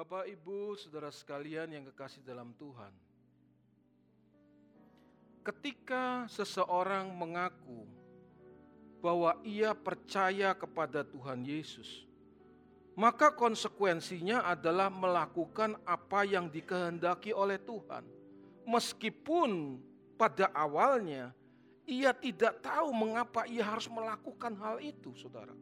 [0.00, 2.88] Bapak, Ibu, saudara sekalian yang kekasih dalam Tuhan,
[5.44, 7.84] ketika seseorang mengaku
[9.04, 12.08] bahwa ia percaya kepada Tuhan Yesus,
[12.96, 18.08] maka konsekuensinya adalah melakukan apa yang dikehendaki oleh Tuhan,
[18.64, 19.84] meskipun
[20.16, 21.36] pada awalnya
[21.84, 25.52] ia tidak tahu mengapa ia harus melakukan hal itu, saudara.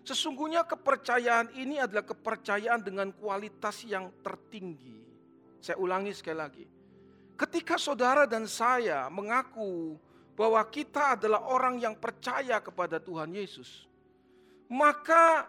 [0.00, 5.04] Sesungguhnya kepercayaan ini adalah kepercayaan dengan kualitas yang tertinggi.
[5.60, 6.64] Saya ulangi sekali lagi.
[7.36, 9.96] Ketika saudara dan saya mengaku
[10.36, 13.84] bahwa kita adalah orang yang percaya kepada Tuhan Yesus,
[14.72, 15.48] maka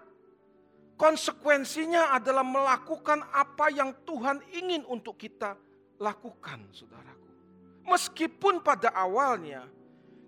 [0.99, 5.55] konsekuensinya adalah melakukan apa yang Tuhan ingin untuk kita
[5.99, 7.30] lakukan, saudaraku.
[7.88, 9.66] Meskipun pada awalnya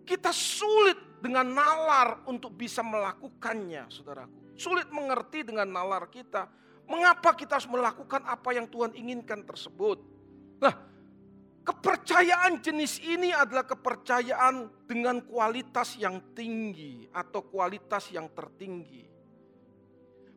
[0.07, 4.59] kita sulit dengan nalar untuk bisa melakukannya, saudaraku.
[4.59, 6.51] Sulit mengerti dengan nalar kita.
[6.83, 10.03] Mengapa kita harus melakukan apa yang Tuhan inginkan tersebut?
[10.59, 10.75] Nah,
[11.63, 19.07] kepercayaan jenis ini adalah kepercayaan dengan kualitas yang tinggi atau kualitas yang tertinggi.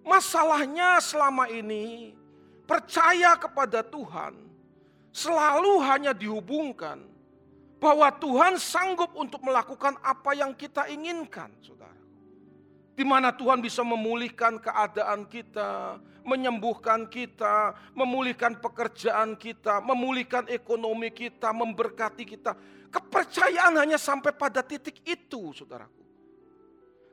[0.07, 2.15] Masalahnya selama ini
[2.63, 4.39] percaya kepada Tuhan
[5.11, 7.16] selalu hanya dihubungkan
[7.87, 11.95] bahwa Tuhan sanggup untuk melakukan apa yang kita inginkan, saudara.
[12.99, 21.55] Di mana Tuhan bisa memulihkan keadaan kita, menyembuhkan kita, memulihkan pekerjaan kita, memulihkan ekonomi kita,
[21.55, 22.59] memberkati kita.
[22.91, 26.03] Kepercayaan hanya sampai pada titik itu, saudaraku.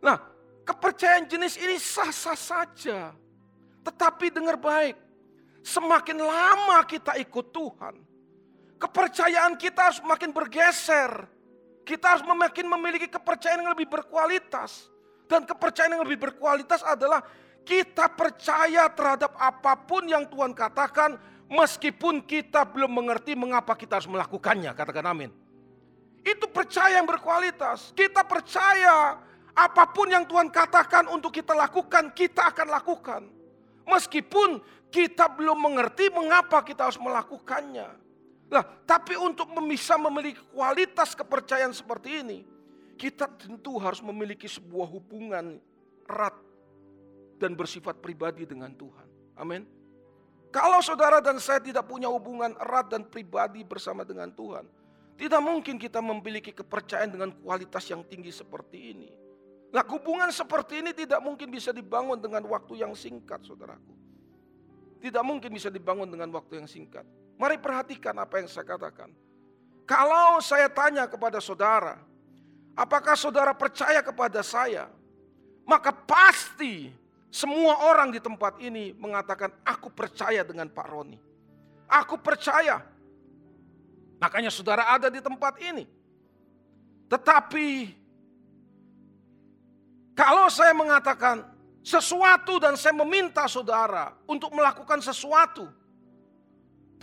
[0.02, 0.18] Nah,
[0.66, 3.14] kepercayaan jenis ini sah-sah saja.
[3.86, 4.98] Tetapi dengar baik,
[5.62, 8.13] semakin lama kita ikut Tuhan,
[8.80, 11.30] kepercayaan kita harus makin bergeser.
[11.84, 14.88] Kita harus makin memiliki kepercayaan yang lebih berkualitas.
[15.28, 17.24] Dan kepercayaan yang lebih berkualitas adalah
[17.64, 21.16] kita percaya terhadap apa pun yang Tuhan katakan
[21.48, 24.72] meskipun kita belum mengerti mengapa kita harus melakukannya.
[24.76, 25.32] Katakan amin.
[26.24, 27.92] Itu percaya yang berkualitas.
[27.92, 29.20] Kita percaya
[29.54, 33.22] apa pun yang Tuhan katakan untuk kita lakukan, kita akan lakukan.
[33.84, 38.03] Meskipun kita belum mengerti mengapa kita harus melakukannya.
[38.54, 42.46] Nah, tapi untuk bisa memiliki kualitas kepercayaan seperti ini,
[42.94, 45.58] kita tentu harus memiliki sebuah hubungan
[46.06, 46.38] erat
[47.42, 49.10] dan bersifat pribadi dengan Tuhan.
[49.42, 49.66] Amin.
[50.54, 54.70] Kalau saudara dan saya tidak punya hubungan erat dan pribadi bersama dengan Tuhan,
[55.18, 59.10] tidak mungkin kita memiliki kepercayaan dengan kualitas yang tinggi seperti ini.
[59.74, 63.98] Nah, hubungan seperti ini tidak mungkin bisa dibangun dengan waktu yang singkat, saudaraku.
[65.02, 67.02] Tidak mungkin bisa dibangun dengan waktu yang singkat.
[67.38, 69.10] Mari perhatikan apa yang saya katakan.
[69.84, 72.00] Kalau saya tanya kepada saudara,
[72.78, 74.88] apakah saudara percaya kepada saya?
[75.68, 76.92] Maka pasti
[77.34, 81.20] semua orang di tempat ini mengatakan, aku percaya dengan Pak Roni.
[81.90, 82.80] Aku percaya.
[84.22, 85.84] Makanya saudara ada di tempat ini.
[87.12, 87.68] Tetapi
[90.14, 91.44] kalau saya mengatakan
[91.84, 95.68] sesuatu dan saya meminta saudara untuk melakukan sesuatu,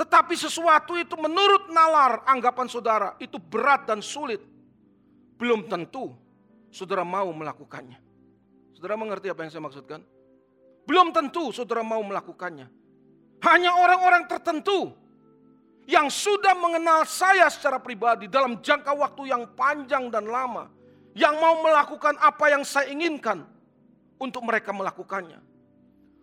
[0.00, 4.40] tetapi sesuatu itu menurut nalar anggapan saudara itu berat dan sulit.
[5.36, 6.16] Belum tentu
[6.72, 8.00] saudara mau melakukannya.
[8.72, 10.00] Saudara mengerti apa yang saya maksudkan?
[10.88, 12.72] Belum tentu saudara mau melakukannya.
[13.44, 14.96] Hanya orang-orang tertentu
[15.84, 20.72] yang sudah mengenal saya secara pribadi dalam jangka waktu yang panjang dan lama.
[21.12, 23.44] Yang mau melakukan apa yang saya inginkan
[24.16, 25.44] untuk mereka melakukannya.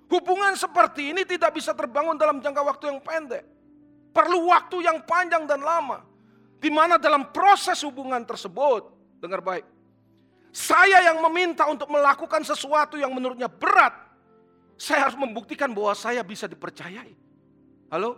[0.09, 3.56] Hubungan seperti ini tidak bisa terbangun dalam jangka waktu yang pendek.
[4.17, 6.01] Perlu waktu yang panjang dan lama.
[6.57, 8.89] Di mana dalam proses hubungan tersebut,
[9.22, 9.61] dengar baik.
[10.50, 13.94] Saya yang meminta untuk melakukan sesuatu yang menurutnya berat.
[14.73, 17.13] Saya harus membuktikan bahwa saya bisa dipercayai.
[17.94, 18.17] Halo?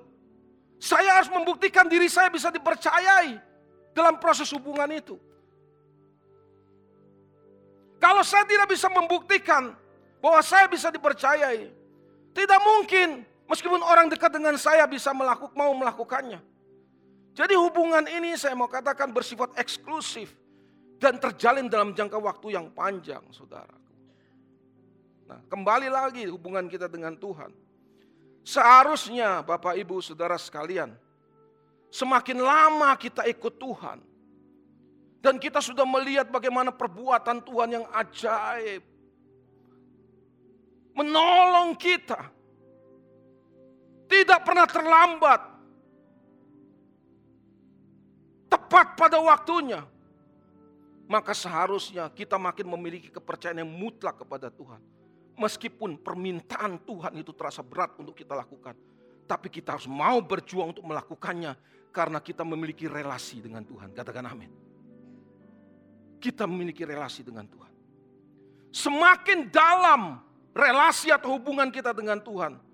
[0.80, 3.36] Saya harus membuktikan diri saya bisa dipercayai
[3.92, 5.20] dalam proses hubungan itu.
[8.00, 9.76] Kalau saya tidak bisa membuktikan
[10.24, 11.68] bahwa saya bisa dipercayai,
[12.31, 16.38] tidak mungkin Meskipun orang dekat dengan saya bisa melakukan, mau melakukannya.
[17.34, 20.30] Jadi hubungan ini saya mau katakan bersifat eksklusif
[21.01, 23.74] dan terjalin dalam jangka waktu yang panjang, saudara.
[25.25, 27.50] Nah, kembali lagi hubungan kita dengan Tuhan.
[28.46, 30.94] Seharusnya Bapak Ibu Saudara sekalian,
[31.90, 33.98] semakin lama kita ikut Tuhan
[35.25, 38.81] dan kita sudah melihat bagaimana perbuatan Tuhan yang ajaib
[40.96, 42.38] menolong kita
[44.10, 45.42] tidak pernah terlambat.
[48.50, 49.86] Tepat pada waktunya.
[51.06, 54.82] Maka seharusnya kita makin memiliki kepercayaan yang mutlak kepada Tuhan.
[55.38, 58.74] Meskipun permintaan Tuhan itu terasa berat untuk kita lakukan.
[59.30, 61.54] Tapi kita harus mau berjuang untuk melakukannya.
[61.94, 63.94] Karena kita memiliki relasi dengan Tuhan.
[63.94, 64.52] Katakan amin.
[66.18, 67.74] Kita memiliki relasi dengan Tuhan.
[68.70, 70.22] Semakin dalam
[70.54, 72.69] relasi atau hubungan kita dengan Tuhan.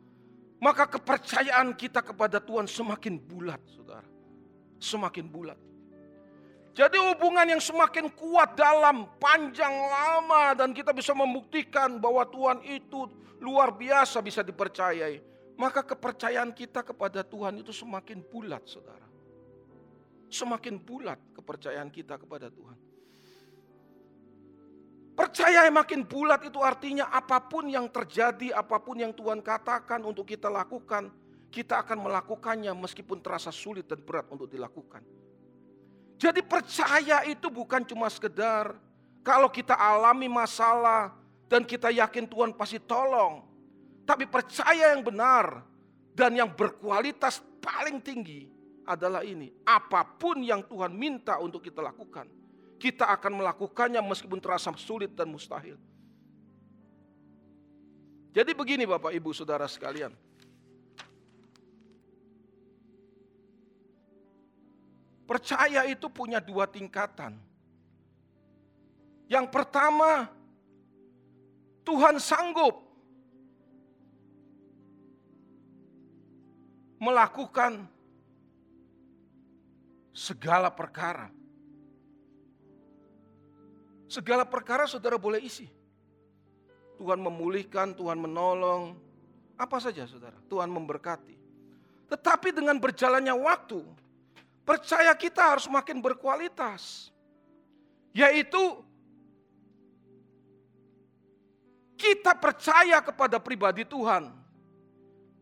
[0.59, 4.07] Maka kepercayaan kita kepada Tuhan semakin bulat saudara.
[4.79, 5.59] Semakin bulat.
[6.75, 13.07] Jadi hubungan yang semakin kuat dalam, panjang, lama dan kita bisa membuktikan bahwa Tuhan itu
[13.39, 15.23] luar biasa bisa dipercayai.
[15.55, 19.07] Maka kepercayaan kita kepada Tuhan itu semakin bulat saudara.
[20.27, 22.75] Semakin bulat kepercayaan kita kepada Tuhan.
[25.15, 30.03] Percaya yang makin bulat itu artinya apa pun yang terjadi, apa pun yang Tuhan katakan
[30.03, 31.07] untuk kita lakukan,
[31.47, 34.99] kita akan melakukannya meskipun terasa sulit dan berat untuk dilakukan.
[36.19, 38.75] Jadi percaya itu bukan cuma sekedar
[39.23, 41.15] kalau kita alami masalah
[41.47, 43.47] dan kita yakin Tuhan pasti tolong.
[44.03, 45.63] Tapi percaya yang benar
[46.11, 48.51] dan yang berkualitas paling tinggi
[48.85, 49.49] adalah ini.
[49.63, 52.29] Apa pun yang Tuhan minta untuk kita lakukan,
[52.85, 55.73] kita akan melakukannya meskipun terasa sulit dan mustahil.
[58.29, 60.13] Jadi begini Bapak Ibu Saudara sekalian.
[65.25, 67.41] Percaya itu punya dua tingkatan.
[69.25, 70.29] Yang pertama,
[71.81, 72.85] Tuhan sanggup
[77.01, 77.89] melakukan
[80.13, 81.33] segala perkara.
[84.15, 85.67] Segala perkara saudara boleh isi.
[86.95, 88.95] Tuhan memulihkan, Tuhan menolong,
[89.59, 90.39] apa saja saudara.
[90.47, 91.35] Tuhan memberkati.
[92.07, 93.83] Tetapi dengan berjalannya waktu,
[94.63, 97.11] percaya kita harus makin berkualitas.
[98.15, 98.79] Yaitu
[101.99, 104.31] kita percaya kepada pribadi Tuhan.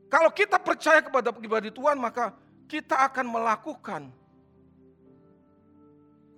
[0.09, 2.33] Kalau kita percaya kepada pribadi Tuhan, maka
[2.65, 4.09] kita akan melakukan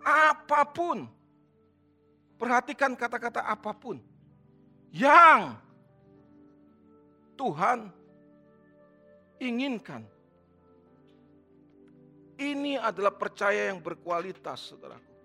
[0.04, 1.15] apa pun.
[2.36, 4.00] Perhatikan kata-kata apa pun
[4.92, 5.56] yang
[7.36, 7.92] Tuhan
[9.40, 10.04] inginkan.
[12.36, 15.16] Ini adalah percaya yang berkualitas, saudaraku.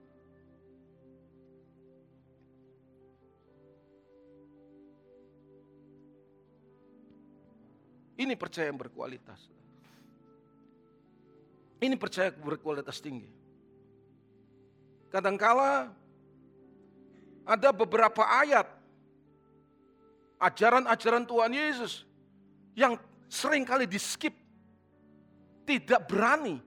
[8.21, 9.41] Ini percaya yang berkualitas.
[11.81, 13.33] Ini percaya berkualitas tinggi.
[15.11, 15.91] Kadangkala
[17.51, 18.71] ada beberapa ayat
[20.39, 22.07] ajaran-ajaran Tuhan Yesus
[22.79, 22.95] yang
[23.27, 24.39] sering kali di skip.
[25.67, 26.59] Tidak berani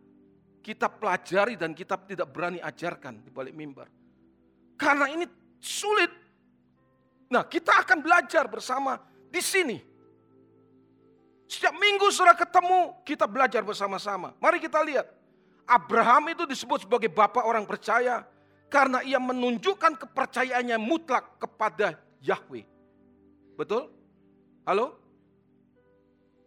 [0.63, 3.87] kita pelajari dan kita tidak berani ajarkan di balik mimbar.
[4.75, 5.27] Karena ini
[5.59, 6.11] sulit.
[7.31, 9.79] Nah, kita akan belajar bersama di sini.
[11.47, 14.31] Setiap minggu sudah ketemu, kita belajar bersama-sama.
[14.39, 15.07] Mari kita lihat.
[15.63, 18.23] Abraham itu disebut sebagai bapak orang percaya
[18.73, 21.93] karena ia menunjukkan kepercayaannya mutlak kepada
[22.25, 22.65] Yahweh.
[23.53, 23.93] Betul?
[24.65, 24.97] Halo?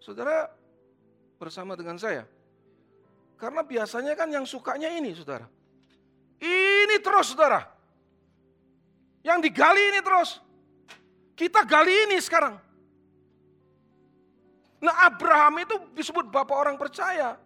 [0.02, 0.50] Saudara
[1.38, 2.26] bersama dengan saya?
[3.38, 5.46] Karena biasanya kan yang sukanya ini saudara.
[6.42, 7.62] Ini terus saudara.
[9.22, 10.42] Yang digali ini terus.
[11.38, 12.58] Kita gali ini sekarang.
[14.82, 17.38] Nah Abraham itu disebut bapak orang percaya.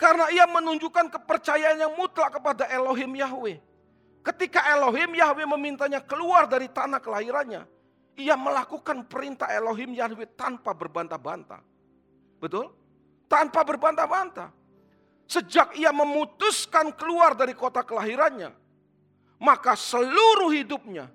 [0.00, 3.73] Karena ia menunjukkan kepercayaan yang mutlak kepada Elohim Yahweh.
[4.24, 7.68] Ketika Elohim Yahweh memintanya keluar dari tanah kelahirannya.
[8.14, 11.60] Ia melakukan perintah Elohim Yahweh tanpa berbantah-bantah.
[12.40, 12.70] Betul?
[13.28, 14.48] Tanpa berbantah-bantah.
[15.28, 18.52] Sejak ia memutuskan keluar dari kota kelahirannya,
[19.40, 21.08] maka seluruh hidupnya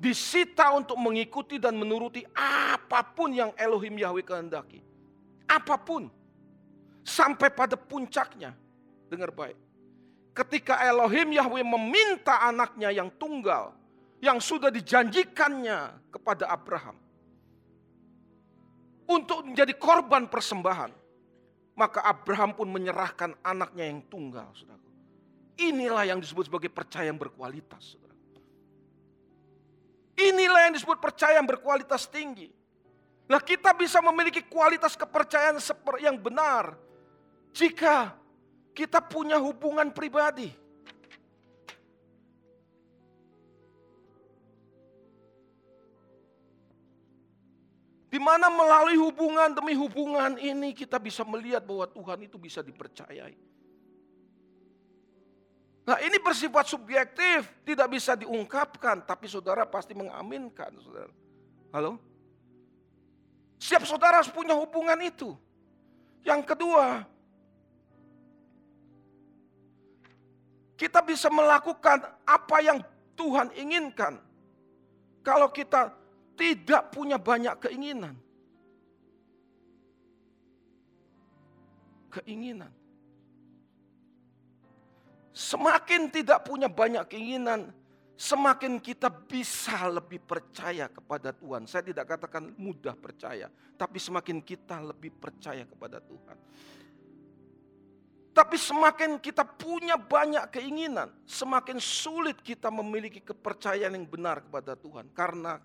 [0.00, 4.82] disita untuk mengikuti dan menuruti apa pun yang Elohim Yahweh kehendaki.
[5.46, 6.10] Apa pun.
[7.06, 8.56] Sampai pada puncaknya.
[9.06, 9.54] Dengar baik.
[10.32, 13.76] Ketika Elohim Yahweh meminta anaknya yang tunggal,
[14.24, 16.96] yang sudah dijanjikannya kepada Abraham,
[19.04, 21.02] untuk menjadi korban persembahan
[21.72, 24.52] maka Abraham pun menyerahkan anaknya yang tunggal.
[25.56, 27.96] Inilah yang disebut sebagai percaya yang berkualitas.
[30.16, 32.52] Inilah yang disebut percaya yang berkualitas tinggi.
[33.28, 35.56] Nah kita bisa memiliki kualitas kepercayaan
[36.04, 36.76] yang benar
[37.56, 38.12] jika
[38.72, 40.62] kita punya hubungan pribadi
[48.12, 53.32] Di mana melalui hubungan demi hubungan ini kita bisa melihat bahwa Tuhan itu bisa dipercayai.
[55.88, 60.76] Nah ini bersifat subjektif, tidak bisa diungkapkan, tapi saudara pasti mengaminkan.
[60.84, 61.08] Saudara.
[61.72, 61.96] Halo?
[63.56, 65.32] Setiap saudara harus punya hubungan itu.
[66.20, 67.08] Yang kedua,
[70.76, 72.78] kita bisa melakukan apa yang
[73.14, 74.18] Tuhan inginkan.
[75.22, 75.94] Kalau kita
[76.34, 78.18] tidak punya banyak keinginan.
[82.12, 82.72] Keinginan.
[85.32, 87.72] Semakin tidak punya banyak keinginan,
[88.20, 91.64] semakin kita bisa lebih percaya kepada Tuhan.
[91.64, 93.48] Saya tidak katakan mudah percaya,
[93.80, 96.36] tapi semakin kita lebih percaya kepada Tuhan.
[98.32, 105.12] Tapi semakin kita punya banyak keinginan, semakin sulit kita memiliki kepercayaan yang benar kepada Tuhan.
[105.12, 105.60] Karena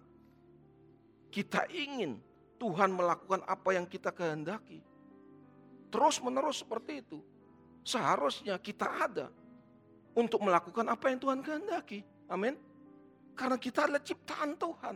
[1.31, 2.19] kita ingin
[2.59, 4.83] Tuhan melakukan apa yang kita kehendaki.
[5.87, 7.23] Terus menerus seperti itu.
[7.87, 9.31] Seharusnya kita ada
[10.11, 12.03] untuk melakukan apa yang Tuhan kehendaki.
[12.27, 12.59] Amin.
[13.31, 14.95] Karena kita adalah ciptaan Tuhan.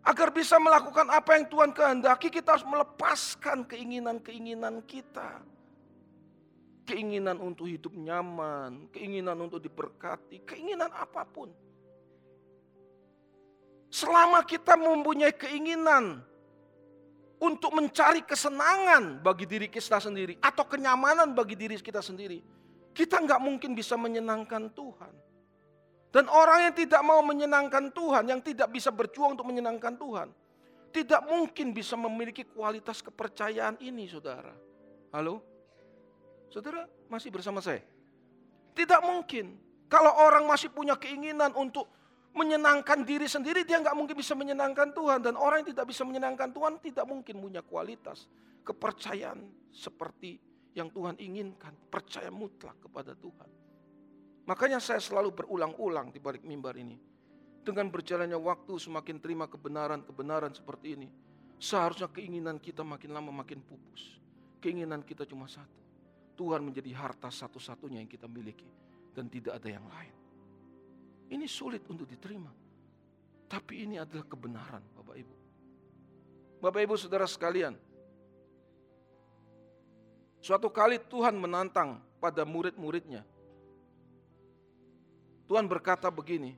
[0.00, 5.44] Agar bisa melakukan apa yang Tuhan kehendaki, kita harus melepaskan keinginan-keinginan kita.
[6.88, 11.52] Keinginan untuk hidup nyaman, keinginan untuk diberkati, keinginan apa pun.
[13.92, 16.24] Selama kita mempunyai keinginan
[17.40, 22.40] untuk mencari kesenangan bagi diri kita sendiri atau kenyamanan bagi diri kita sendiri,
[22.96, 25.29] kita nggak mungkin bisa menyenangkan Tuhan.
[26.10, 30.28] Dan orang yang tidak mau menyenangkan Tuhan, yang tidak bisa berjuang untuk menyenangkan Tuhan,
[30.90, 34.50] tidak mungkin bisa memiliki kualitas kepercayaan ini, saudara.
[35.14, 35.38] Halo?
[36.50, 37.78] Saudara masih bersama saya?
[38.74, 39.54] Tidak mungkin.
[39.86, 41.86] Kalau orang masih punya keinginan untuk
[42.34, 45.22] menyenangkan diri sendiri, dia nggak mungkin bisa menyenangkan Tuhan.
[45.22, 48.26] Dan orang yang tidak bisa menyenangkan Tuhan tidak mungkin punya kualitas
[48.66, 50.42] kepercayaan seperti
[50.74, 53.59] yang Tuhan inginkan, percaya mutlak kepada Tuhan.
[54.50, 56.98] Makanya saya selalu berulang-ulang di balik mimbar ini.
[57.62, 61.08] Dengan berjalannya waktu semakin terima kebenaran-kebenaran seperti ini.
[61.62, 64.18] Seharusnya keinginan kita makin lama makin pupus.
[64.58, 65.78] Keinginan kita cuma satu.
[66.34, 68.66] Tuhan menjadi harta satu-satunya yang kita miliki.
[69.14, 70.14] Dan tidak ada yang lain.
[71.30, 72.50] Ini sulit untuk diterima.
[73.46, 75.34] Tapi ini adalah kebenaran Bapak Ibu.
[76.58, 77.78] Bapak Ibu Saudara sekalian,
[80.40, 83.22] Suatu kali Tuhan menantang pada murid-muridnya.
[85.50, 86.54] Tuhan berkata begini,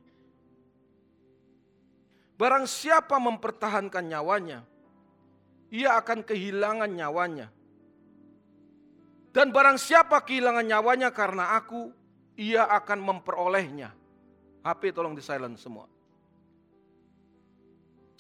[2.37, 4.69] Barang siapa mempertahankan nyawanya,
[5.73, 7.49] ia akan kehilangan nyawanya.
[9.33, 11.89] Dan barang siapa kehilangan nyawanya karena aku,
[12.37, 13.97] ia akan memperolehnya.
[14.61, 15.89] HP tolong di silent semua.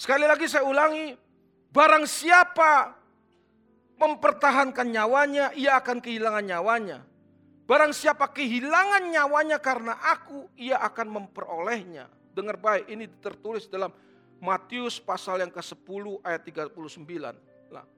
[0.00, 1.12] Sekali lagi saya ulangi,
[1.68, 2.96] barang siapa
[4.00, 7.11] mempertahankan nyawanya, ia akan kehilangan nyawanya.
[7.72, 12.04] Barang siapa kehilangan nyawanya karena aku, ia akan memperolehnya.
[12.36, 13.88] Dengar baik, ini tertulis dalam
[14.44, 16.68] Matius pasal yang ke-10 ayat 39.
[17.72, 17.88] Nah,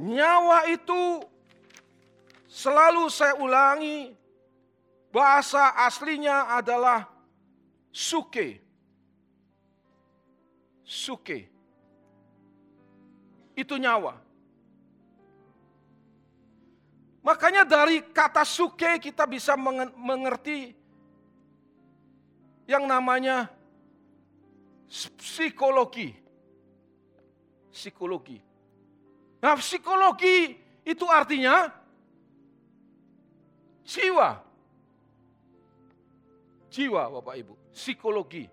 [0.00, 1.20] nyawa itu
[2.48, 4.16] selalu saya ulangi,
[5.12, 7.04] bahasa aslinya adalah
[7.92, 8.56] suke.
[10.80, 11.52] Suke.
[13.52, 14.16] Itu nyawa.
[17.24, 19.56] Makanya dari kata suke kita bisa
[19.96, 20.76] mengerti
[22.68, 23.48] yang namanya
[25.16, 26.12] psikologi.
[27.72, 28.38] Psikologi.
[29.40, 30.52] Nah psikologi
[30.84, 31.72] itu artinya
[33.88, 34.44] jiwa.
[36.68, 38.44] Jiwa Bapak Ibu, psikologi.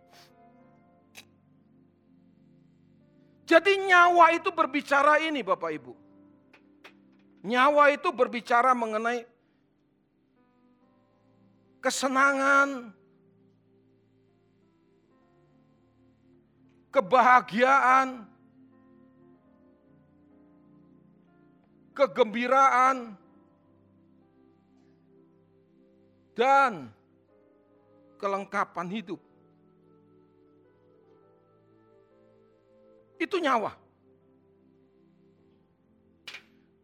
[3.43, 6.00] Jadi nyawa itu berbicara ini Bapak Ibu.
[7.41, 9.25] Nyawa itu berbicara mengenai
[11.81, 12.93] kesenangan,
[16.93, 18.29] kebahagiaan,
[21.97, 23.17] kegembiraan,
[26.37, 26.93] dan
[28.21, 29.17] kelengkapan hidup.
[33.17, 33.80] Itu nyawa.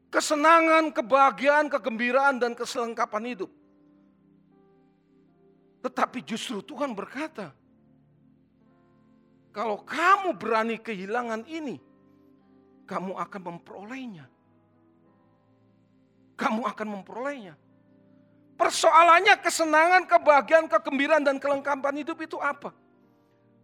[0.08, 3.52] Kesenangan, kebahagiaan, kegembiraan, dan keselengkapan hidup.
[5.84, 7.54] Tetapi justru Tuhan berkata,
[9.56, 11.82] kalau kamu berani kehilangan ini,
[12.86, 14.26] kamu akan memperolehnya.
[16.38, 17.58] Kamu akan memperolehnya.
[18.58, 22.74] Persoalannya kesenangan, kebahagiaan, kegembiraan, dan kelengkapan hidup itu apa?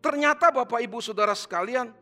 [0.03, 1.93] Ternyata Bapak Ibu Saudara sekalian,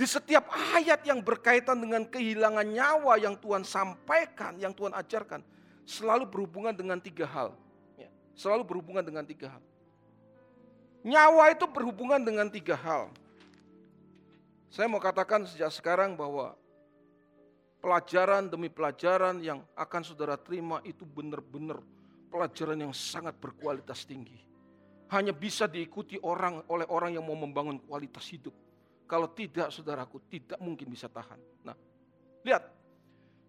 [0.00, 5.44] di setiap ayat yang berkaitan dengan kehilangan nyawa yang Tuhan sampaikan, yang Tuhan ajarkan,
[5.84, 7.52] selalu berhubungan dengan tiga hal.
[8.00, 9.62] Ya, selalu berhubungan dengan tiga hal.
[11.04, 13.12] Nyawa itu berhubungan dengan tiga hal.
[14.72, 16.56] Saya mau katakan sejak sekarang bahwa
[17.84, 21.76] pelajaran demi pelajaran yang akan saudara terima itu benar-benar
[22.32, 24.48] pelajaran yang sangat berkualitas tinggi.
[25.12, 28.69] Hanya bisa diikuti orang oleh orang yang mau membangun kualitas hidup.
[29.10, 31.42] Kalau tidak, saudaraku, tidak mungkin bisa tahan.
[31.66, 31.74] Nah,
[32.46, 32.62] lihat.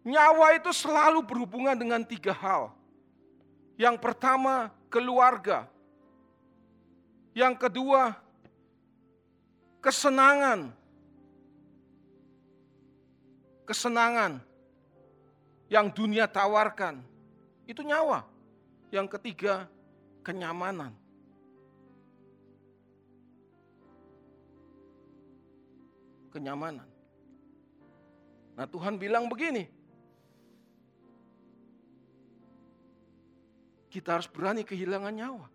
[0.01, 2.73] Nyawa itu selalu berhubungan dengan tiga hal.
[3.77, 5.69] Yang pertama, keluarga.
[7.37, 8.17] Yang kedua,
[9.77, 10.73] kesenangan
[13.71, 14.43] kesenangan
[15.71, 16.99] yang dunia tawarkan.
[17.63, 18.27] Itu nyawa.
[18.91, 19.71] Yang ketiga,
[20.27, 20.91] kenyamanan.
[26.31, 26.88] Kenyamanan.
[28.55, 29.67] Nah Tuhan bilang begini,
[33.91, 35.47] kita harus berani kehilangan nyawa.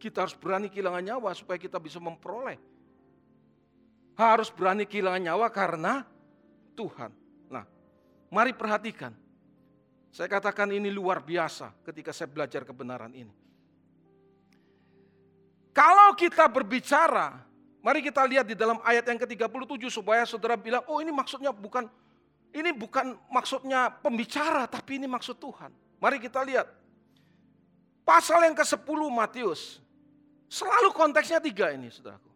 [0.00, 2.70] Kita harus berani kehilangan nyawa supaya kita bisa memperoleh
[4.20, 6.04] harus berani kehilangan nyawa karena
[6.76, 7.10] Tuhan.
[7.48, 7.64] Nah,
[8.28, 9.16] mari perhatikan.
[10.10, 13.32] Saya katakan ini luar biasa ketika saya belajar kebenaran ini.
[15.70, 17.46] Kalau kita berbicara,
[17.80, 21.88] mari kita lihat di dalam ayat yang ke-37 supaya saudara bilang, oh ini maksudnya bukan
[22.50, 25.70] ini bukan maksudnya pembicara, tapi ini maksud Tuhan.
[26.02, 26.66] Mari kita lihat.
[28.02, 29.78] Pasal yang ke-10 Matius.
[30.50, 32.26] Selalu konteksnya tiga ini, saudaraku.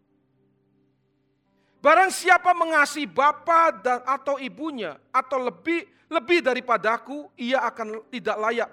[1.83, 8.69] Barang siapa mengasihi bapa dan atau ibunya atau lebih lebih daripadaku, ia akan tidak layak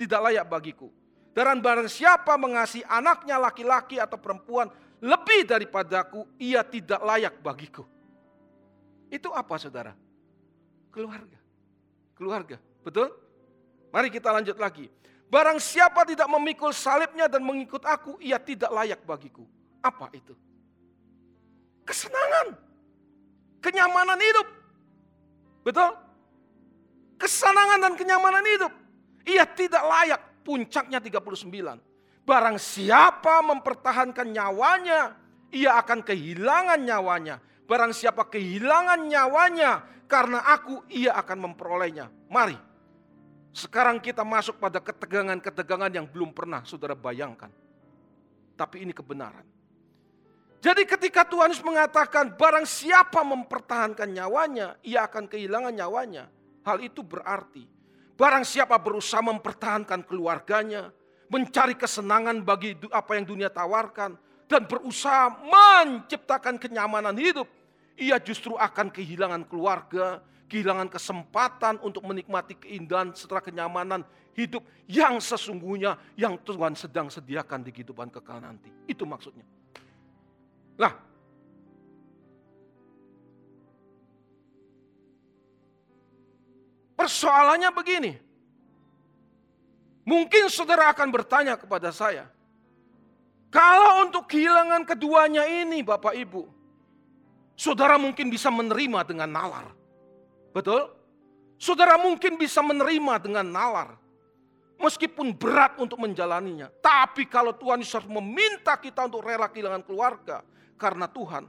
[0.00, 0.88] tidak layak bagiku.
[1.36, 7.88] Dan barang siapa mengasihi anaknya laki-laki atau perempuan lebih daripadaku, ia tidak layak bagiku.
[9.08, 9.96] Itu apa saudara?
[10.92, 11.40] Keluarga.
[12.14, 13.08] Keluarga, betul?
[13.90, 14.92] Mari kita lanjut lagi.
[15.32, 19.48] Barang siapa tidak memikul salibnya dan mengikut aku, ia tidak layak bagiku.
[19.80, 20.36] Apa itu?
[21.88, 22.60] Kesenangan.
[23.64, 24.46] Kenyamanan hidup.
[25.64, 25.90] Betul?
[27.16, 28.72] Kesenangan dan kenyamanan hidup.
[29.24, 30.20] Ia tidak layak.
[30.40, 31.89] Puncaknya 39.
[32.24, 35.16] Barang siapa mempertahankan nyawanya,
[35.50, 37.42] ia akan kehilangan nyawanya.
[37.66, 42.10] Barang siapa kehilangan nyawanya, karena aku ia akan memperolehnya.
[42.30, 42.58] Mari,
[43.50, 47.50] sekarang kita masuk pada ketegangan-ketegangan yang belum pernah saudara bayangkan.
[48.58, 49.46] Tapi ini kebenaran.
[50.60, 56.28] Jadi ketika Tuhan Yesus mengatakan barang siapa mempertahankan nyawanya, ia akan kehilangan nyawanya.
[56.60, 57.64] Hal itu berarti
[58.20, 60.92] barang siapa berusaha mempertahankan keluarganya,
[61.30, 64.18] mencari kesenangan bagi apa yang dunia tawarkan,
[64.50, 67.46] dan berusaha menciptakan kenyamanan hidup,
[67.94, 70.18] ia justru akan kehilangan keluarga,
[70.50, 74.02] kehilangan kesempatan untuk menikmati keindahan setelah kenyamanan
[74.34, 78.66] hidup yang sesungguhnya yang Tuhan sedang sediakan di kehidupan kekal nanti.
[78.90, 79.46] Itu maksudnya.
[80.74, 80.98] Lah,
[86.98, 88.29] persoalannya begini.
[90.04, 92.26] Mungkin saudara akan bertanya kepada saya,
[93.50, 96.46] kalau untuk kehilangan keduanya ini Bapak Ibu,
[97.58, 99.66] saudara mungkin bisa menerima dengan nalar.
[100.54, 100.86] Betul?
[101.60, 103.90] Saudara mungkin bisa menerima dengan nalar.
[104.80, 106.72] Meskipun berat untuk menjalaninya.
[106.80, 110.40] Tapi kalau Tuhan Yesus meminta kita untuk rela kehilangan keluarga,
[110.80, 111.44] karena Tuhan,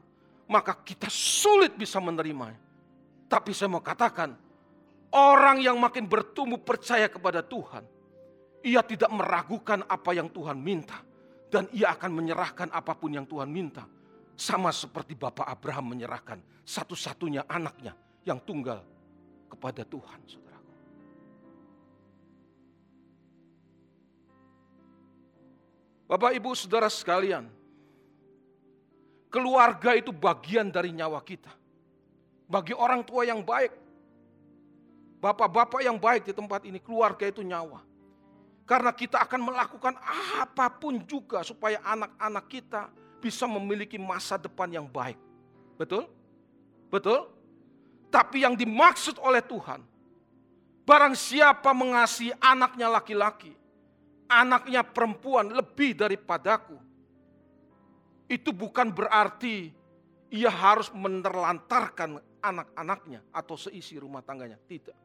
[0.52, 2.60] maka kita sulit bisa menerimanya.
[3.32, 4.36] Tapi saya mau katakan,
[5.16, 7.88] orang yang makin bertumbuh percaya kepada Tuhan,
[8.62, 11.02] ia tidak meragukan apa yang Tuhan minta.
[11.52, 13.84] Dan ia akan menyerahkan apa pun yang Tuhan minta.
[14.40, 17.92] Sama seperti Bapak Abraham menyerahkan satu-satunya anaknya
[18.24, 18.80] yang tunggal
[19.52, 20.74] kepada Tuhan, saudaraku.
[26.08, 27.52] Bapak, Ibu, Saudara sekalian,
[29.32, 31.48] Keluarga itu bagian dari nyawa kita.
[32.52, 33.72] Bagi orang tua yang baik,
[35.24, 37.80] bapak-bapak yang baik di tempat ini, keluarga itu nyawa.
[38.72, 40.00] Karena kita akan melakukan
[40.40, 42.88] apa pun juga supaya anak-anak kita
[43.20, 45.20] bisa memiliki masa depan yang baik.
[45.76, 46.08] Betul?
[46.88, 47.28] Betul?
[48.08, 49.84] Tapi yang dimaksud oleh Tuhan,
[50.88, 53.52] barang siapa mengasihi anaknya laki-laki,
[54.32, 56.80] anaknya perempuan lebih daripadaku,
[58.32, 59.68] itu bukan berarti
[60.32, 64.56] ia harus menerlantarkan anak-anaknya atau seisi rumah tangganya.
[64.56, 64.96] Tidak.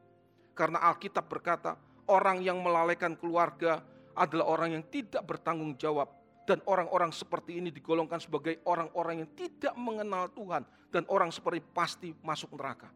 [0.55, 1.75] Karena Alkitab berkata,
[2.07, 3.83] orang yang melalaikan keluarga
[4.17, 6.09] adalah orang yang tidak bertanggung jawab.
[6.47, 10.63] Dan orang-orang seperti ini digolongkan sebagai orang-orang yang tidak mengenal Tuhan.
[10.87, 12.87] Dan orang seperti pasti masuk neraka.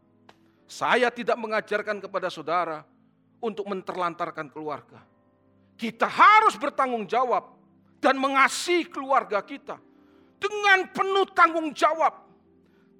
[0.64, 2.80] Saya tidak mengajarkan kepada saudara
[3.44, 5.04] untuk menterlantarkan keluarga.
[5.76, 7.52] Kita harus bertanggung jawab
[8.00, 9.76] dan mengasihi keluarga kita
[10.40, 12.24] dengan penuh tanggung jawab.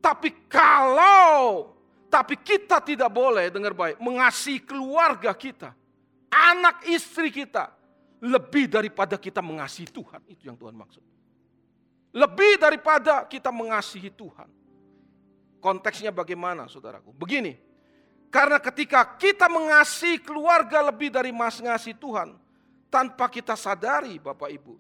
[0.03, 1.73] Tapi kalau,
[2.07, 5.75] tapi kita tidak boleh, dengar baik, mengasihi keluarga kita,
[6.33, 7.69] anak istri kita,
[8.25, 10.25] lebih daripada kita mengasihi Tuhan.
[10.25, 11.05] Itu yang Tuhan maksud.
[12.17, 14.49] Lebih daripada kita mengasihi Tuhan.
[15.61, 17.15] Konteksnya bagaimana saudaraku?
[17.15, 17.55] Begini,
[18.33, 22.35] karena ketika kita mengasihi keluarga lebih dari mengasihi Tuhan,
[22.89, 24.75] tanpa kita sadari Bapak Ibu,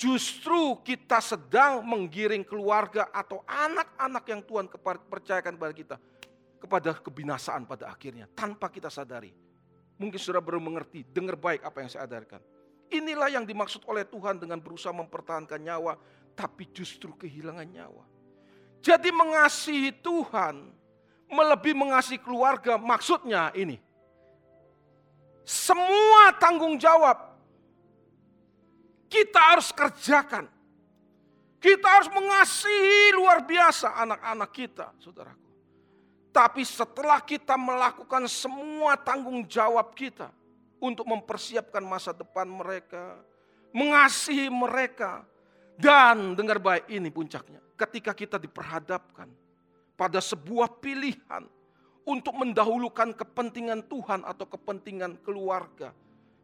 [0.00, 4.64] justru kita sedang menggiring keluarga atau anak-anak yang Tuhan
[5.08, 5.96] percayakan kepada kita
[6.60, 9.32] kepada kebinasaan pada akhirnya tanpa kita sadari.
[10.00, 12.40] Mungkin sudah baru mengerti, dengar baik apa yang saya adarkan.
[12.88, 16.00] Inilah yang dimaksud oleh Tuhan dengan berusaha mempertahankan nyawa,
[16.32, 18.04] tapi justru kehilangan nyawa.
[18.80, 20.72] Jadi mengasihi Tuhan,
[21.28, 23.76] melebihi mengasihi keluarga, maksudnya ini.
[25.44, 27.36] Semua tanggung jawab
[29.10, 30.46] kita harus kerjakan.
[31.60, 35.49] Kita harus mengasihi luar biasa anak-anak kita, saudaraku.
[36.30, 40.30] Tapi setelah kita melakukan semua tanggung jawab kita
[40.78, 43.18] untuk mempersiapkan masa depan mereka,
[43.74, 45.26] mengasihi mereka,
[45.74, 49.26] dan dengar baik ini puncaknya, ketika kita diperhadapkan
[49.98, 51.44] pada sebuah pilihan
[52.06, 55.90] untuk mendahulukan kepentingan Tuhan atau kepentingan keluarga,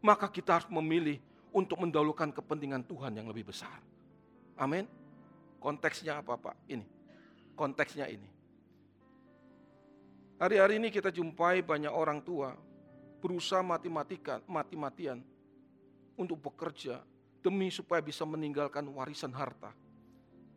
[0.03, 1.17] maka kita harus memilih
[1.55, 3.81] untuk mendahulukan kepentingan Tuhan yang lebih besar.
[4.59, 4.85] Amin.
[5.57, 6.55] Konteksnya apa Pak?
[6.69, 6.85] Ini.
[7.57, 8.36] Konteksnya ini.
[10.37, 12.53] Hari-hari ini kita jumpai banyak orang tua
[13.17, 15.17] berusaha mati-matikan, mati-matian
[16.13, 17.01] untuk bekerja
[17.41, 19.73] demi supaya bisa meninggalkan warisan harta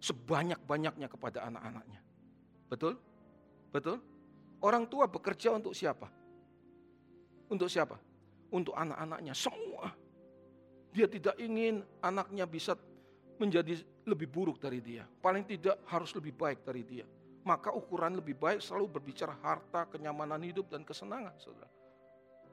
[0.01, 2.01] sebanyak-banyaknya kepada anak-anaknya.
[2.69, 3.01] Betul?
[3.73, 4.01] Betul?
[4.61, 6.09] Orang tua bekerja untuk siapa?
[7.49, 7.97] Untuk siapa?
[8.53, 9.93] Untuk anak-anaknya semua.
[10.93, 12.77] Dia tidak ingin anaknya bisa
[13.40, 15.09] menjadi lebih buruk dari dia.
[15.09, 17.07] Paling tidak harus lebih baik dari dia.
[17.40, 21.33] Maka ukuran lebih baik selalu berbicara harta, kenyamanan hidup, dan kesenangan.
[21.40, 21.72] Saudara.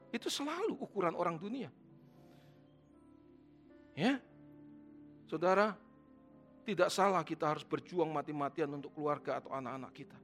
[0.08, 1.68] Itu selalu ukuran orang dunia.
[3.98, 4.22] Ya,
[5.26, 5.74] saudara,
[6.62, 10.18] tidak salah kita harus berjuang mati-matian untuk keluarga atau anak-anak kita.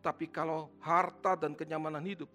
[0.00, 2.30] Tapi kalau harta dan kenyamanan hidup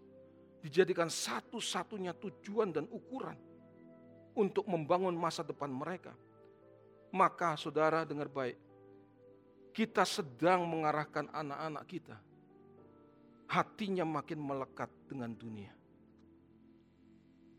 [0.65, 3.37] dijadikan satu-satunya tujuan dan ukuran
[4.33, 6.11] untuk membangun masa depan mereka,
[7.13, 8.57] maka saudara dengar baik,
[9.75, 12.15] kita sedang mengarahkan anak-anak kita,
[13.51, 15.75] hatinya makin melekat dengan dunia.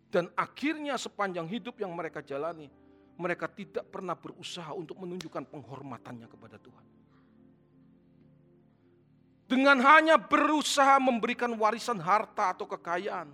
[0.09, 2.73] Dan akhirnya sepanjang hidup yang mereka jalani,
[3.21, 6.87] mereka tidak pernah berusaha untuk menunjukkan penghormatannya kepada Tuhan.
[9.47, 13.29] Dengan hanya berusaha memberikan warisan harta atau kekayaan,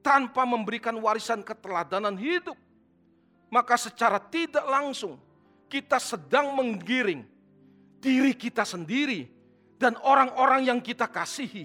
[0.00, 2.56] tanpa memberikan warisan keteladanan hidup,
[3.52, 5.20] maka secara tidak langsung
[5.68, 7.33] kita sedang menggiring
[8.04, 9.24] diri kita sendiri
[9.80, 11.64] dan orang-orang yang kita kasihi,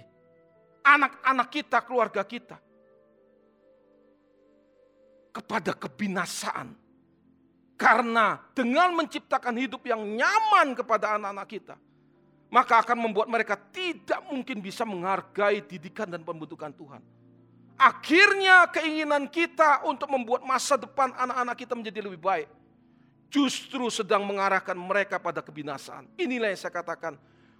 [0.80, 2.56] anak-anak kita, keluarga kita,
[5.36, 6.72] kepada kebinasaan.
[7.80, 11.76] Karena dengan menciptakan hidup yang nyaman kepada anak-anak kita,
[12.52, 17.00] maka akan membuat mereka tidak mungkin bisa menghargai didikan dan pembentukan Tuhan.
[17.80, 22.59] Akhirnya keinginan kita untuk membuat masa depan anak-anak kita menjadi lebih baik.
[23.30, 26.10] Justru sedang mengarahkan mereka pada kebinasaan.
[26.18, 27.16] Inilah yang saya katakan.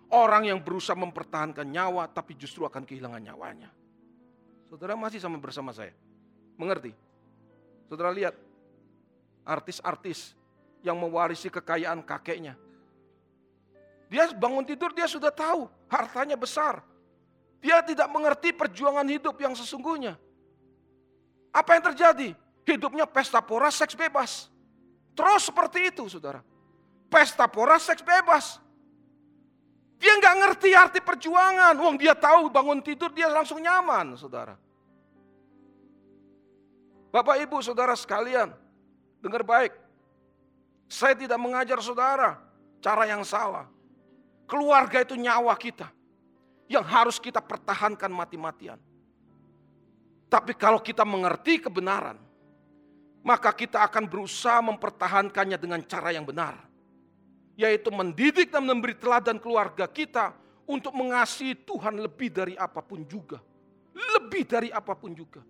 [0.10, 3.70] Orang yang berusaha mempertahankan nyawa tapi justru akan kehilangan nyawanya.
[4.66, 5.94] Saudara masih sama bersama saya.
[6.58, 6.98] Mengerti?
[7.86, 8.34] Saudara lihat.
[9.46, 10.34] Artis-artis
[10.82, 12.58] yang mewarisi kekayaan kakeknya.
[14.10, 16.82] Dia bangun tidur dia sudah tahu hartanya besar.
[17.62, 20.18] Dia tidak mengerti perjuangan hidup yang sesungguhnya.
[21.54, 22.30] Apa yang terjadi?
[22.66, 24.50] Hidupnya pesta pora seks bebas.
[25.20, 26.40] Terus seperti itu saudara.
[27.12, 28.56] Pesta pora seks bebas.
[30.00, 31.76] Dia nggak ngerti arti perjuangan.
[31.76, 34.56] Wong dia tahu bangun tidur dia langsung nyaman saudara.
[37.12, 38.56] Bapak ibu saudara sekalian.
[39.20, 39.76] Dengar baik.
[40.88, 42.40] Saya tidak mengajar saudara
[42.80, 43.68] cara yang salah.
[44.48, 45.92] Keluarga itu nyawa kita
[46.72, 48.80] yang harus kita pertahankan mati-matian.
[50.32, 52.29] Tapi kalau kita mengerti kebenaran,
[53.20, 56.56] maka kita akan berusaha mempertahankannya dengan cara yang benar.
[57.60, 60.32] Yaitu mendidik dan memberi teladan keluarga kita
[60.64, 63.44] untuk mengasihi Tuhan lebih dari apa pun juga.
[63.92, 65.44] Lebih dari apa pun juga.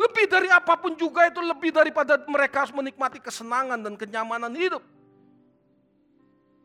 [0.00, 4.80] Lebih dari apa pun juga itu lebih daripada mereka harus menikmati kesenangan dan kenyamanan hidup.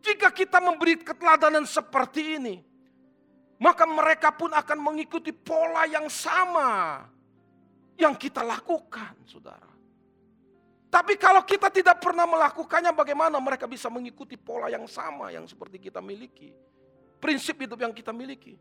[0.05, 2.61] Jika kita memberi keteladanan seperti ini,
[3.57, 7.01] maka mereka pun akan mengikuti pola yang sama
[7.95, 9.71] yang kita lakukan, saudara.
[10.91, 15.75] Tapi kalau kita tidak pernah melakukannya, bagaimana mereka bisa mengikuti pola yang sama yang seperti
[15.75, 16.55] kita miliki?
[17.19, 18.55] Prinsip hidup yang kita miliki.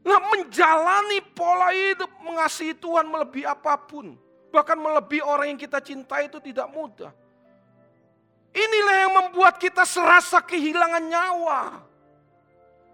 [0.00, 4.16] Nah, menjalani pola hidup mengasihi Tuhan melebihi apa pun,
[4.48, 7.12] bahkan melebihi orang yang kita cintai itu tidak mudah.
[8.56, 11.84] Inilah yang membuat kita serasa kehilangan nyawa.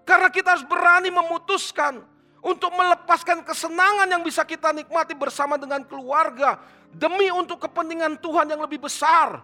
[0.02, 2.02] Karena kita harus berani memutuskan
[2.44, 6.60] untuk melepaskan kesenangan yang bisa kita nikmati bersama dengan keluarga
[6.92, 9.40] demi untuk kepentingan Tuhan yang lebih besar.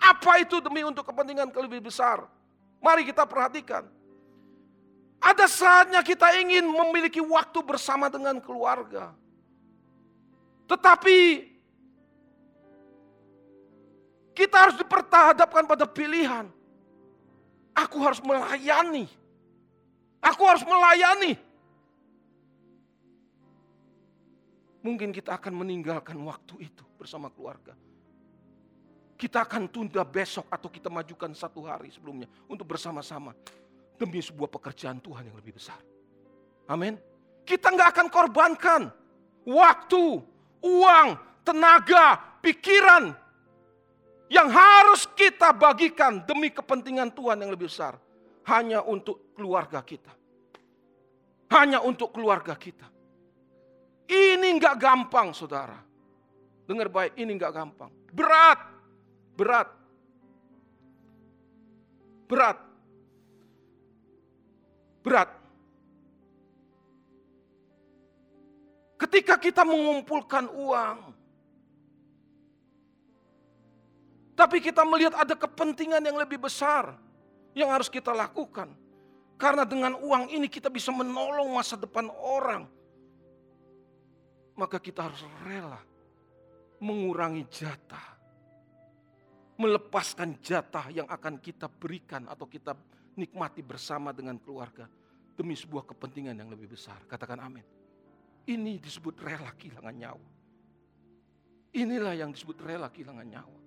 [0.00, 2.24] Apa itu demi untuk kepentingan yang lebih besar?
[2.80, 3.84] Mari kita perhatikan.
[5.20, 9.12] Ada saatnya kita ingin memiliki waktu bersama dengan keluarga.
[10.64, 11.18] Tetapi
[14.32, 16.48] kita harus dipertahadapkan pada pilihan.
[17.76, 19.10] Aku harus melayani.
[20.22, 21.47] Aku harus melayani
[24.82, 27.74] mungkin kita akan meninggalkan waktu itu bersama keluarga.
[29.18, 33.34] Kita akan tunda besok atau kita majukan satu hari sebelumnya untuk bersama-sama
[33.98, 35.82] demi sebuah pekerjaan Tuhan yang lebih besar.
[36.70, 36.94] Amin.
[37.42, 38.82] Kita nggak akan korbankan
[39.42, 40.22] waktu,
[40.62, 41.08] uang,
[41.42, 43.10] tenaga, pikiran
[44.28, 47.96] yang harus kita bagikan demi kepentingan Tuhan yang lebih besar.
[48.48, 50.12] Hanya untuk keluarga kita.
[51.52, 52.97] Hanya untuk keluarga kita.
[54.08, 55.76] Ini nggak gampang saudara.
[56.64, 57.92] Dengar baik, ini nggak gampang.
[58.08, 58.60] Berat,
[59.36, 59.68] berat,
[62.24, 62.58] berat,
[65.04, 65.30] berat.
[68.96, 70.98] Ketika kita mengumpulkan uang,
[74.32, 76.96] tapi kita melihat ada kepentingan yang lebih besar
[77.52, 78.72] yang harus kita lakukan.
[79.36, 82.77] Karena dengan uang ini kita bisa menolong masa depan orang
[84.58, 85.78] maka kita harus rela
[86.82, 88.18] mengurangi jatah.
[89.58, 92.78] Melepaskan jatah yang akan kita berikan atau kita
[93.18, 94.86] nikmati bersama dengan keluarga
[95.34, 97.02] demi sebuah kepentingan yang lebih besar.
[97.10, 97.66] Katakan amin.
[98.46, 100.28] Ini disebut rela kehilangan nyawa.
[101.74, 103.60] Inilah yang disebut rela kehilangan nyawa.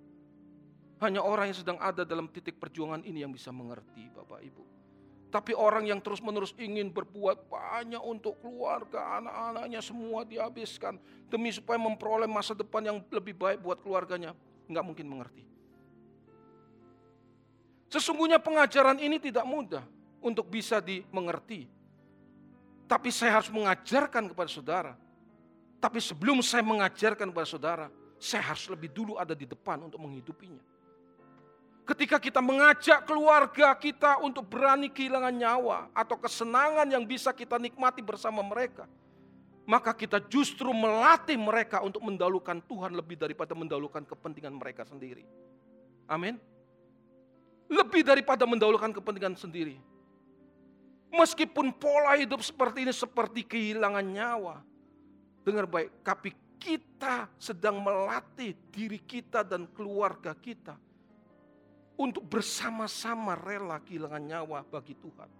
[1.04, 4.64] Hanya orang yang sedang ada dalam titik perjuangan ini yang bisa mengerti Bapak Ibu.
[5.32, 11.00] Tapi orang yang terus-menerus ingin berbuat banyak untuk keluarga, anak-anaknya semua dihabiskan.
[11.32, 14.36] Demi supaya memperoleh masa depan yang lebih baik buat keluarganya.
[14.68, 15.48] Nggak mungkin mengerti.
[17.88, 19.80] Sesungguhnya pengajaran ini tidak mudah
[20.20, 21.64] untuk bisa dimengerti.
[22.84, 24.92] Tapi saya harus mengajarkan kepada saudara.
[25.80, 27.86] Tapi sebelum saya mengajarkan kepada saudara,
[28.20, 30.71] saya harus lebih dulu ada di depan untuk menghidupinya.
[31.82, 37.98] Ketika kita mengajak keluarga kita untuk berani kehilangan nyawa atau kesenangan yang bisa kita nikmati
[37.98, 38.86] bersama mereka,
[39.66, 45.26] maka kita justru melatih mereka untuk mendahulukan Tuhan lebih daripada mendahulukan kepentingan mereka sendiri.
[46.06, 46.38] Amin.
[47.66, 49.74] Lebih daripada mendahulukan kepentingan sendiri.
[51.10, 54.62] Meskipun pola hidup seperti ini seperti kehilangan nyawa.
[55.42, 56.30] Dengar baik, tapi
[56.62, 60.78] kita sedang melatih diri kita dan keluarga kita
[61.98, 65.30] untuk bersama-sama rela kehilangan nyawa bagi Tuhan.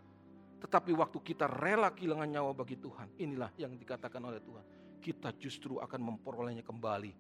[0.62, 4.64] Tetapi waktu kita rela kehilangan nyawa bagi Tuhan, inilah yang dikatakan oleh Tuhan.
[5.02, 7.10] Kita justru akan memperolehnya kembali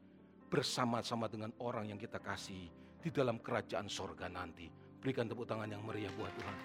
[0.46, 2.70] bersama-sama dengan orang yang kita kasih
[3.02, 4.70] di dalam kerajaan sorga nanti.
[5.02, 6.56] Berikan tepuk tangan yang meriah buat Tuhan.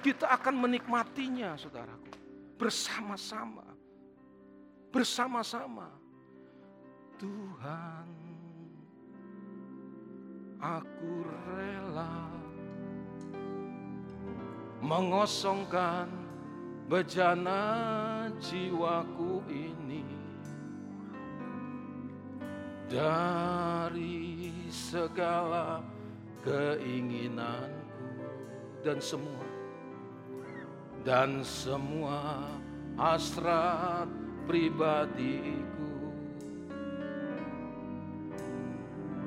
[0.00, 2.14] Kita akan menikmatinya saudaraku.
[2.54, 3.66] Bersama-sama.
[4.94, 5.90] Bersama-sama.
[7.18, 8.06] Tuhan
[10.60, 12.28] aku rela
[14.84, 16.08] mengosongkan
[16.84, 20.04] bejana jiwaku ini
[22.92, 25.80] dari segala
[26.44, 28.20] keinginanku
[28.84, 29.48] dan semua
[31.00, 32.44] dan semua
[33.00, 34.08] hasrat
[34.44, 35.88] pribadiku.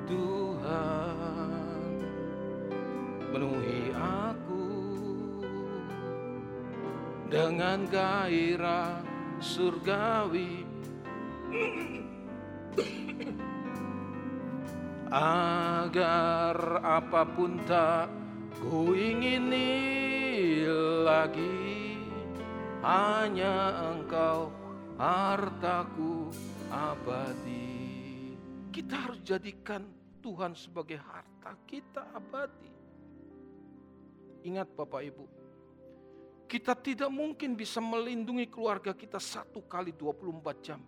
[0.06, 0.43] Tuhan
[3.34, 4.66] penuhi aku.
[7.26, 9.02] Dengan gairah
[9.42, 10.62] surgawi.
[15.10, 18.06] Agar apa pun tak
[18.62, 20.62] ku ingini
[21.02, 21.98] lagi
[22.86, 24.54] hanya engkau
[24.94, 26.30] hartaku
[26.70, 28.34] abadi.
[28.70, 29.86] Kita harus jadikan
[30.22, 32.83] Tuhan sebagai harta kita abadi.
[34.44, 35.24] Ingat Bapak Ibu,
[36.44, 40.80] kita tidak mungkin bisa melindungi keluarga kita satu kali 24 jam.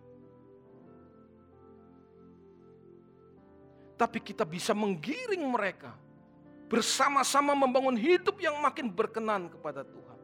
[3.97, 5.91] tapi kita bisa menggiring mereka
[6.69, 10.19] bersama-sama membangun hidup yang makin berkenan kepada Tuhan.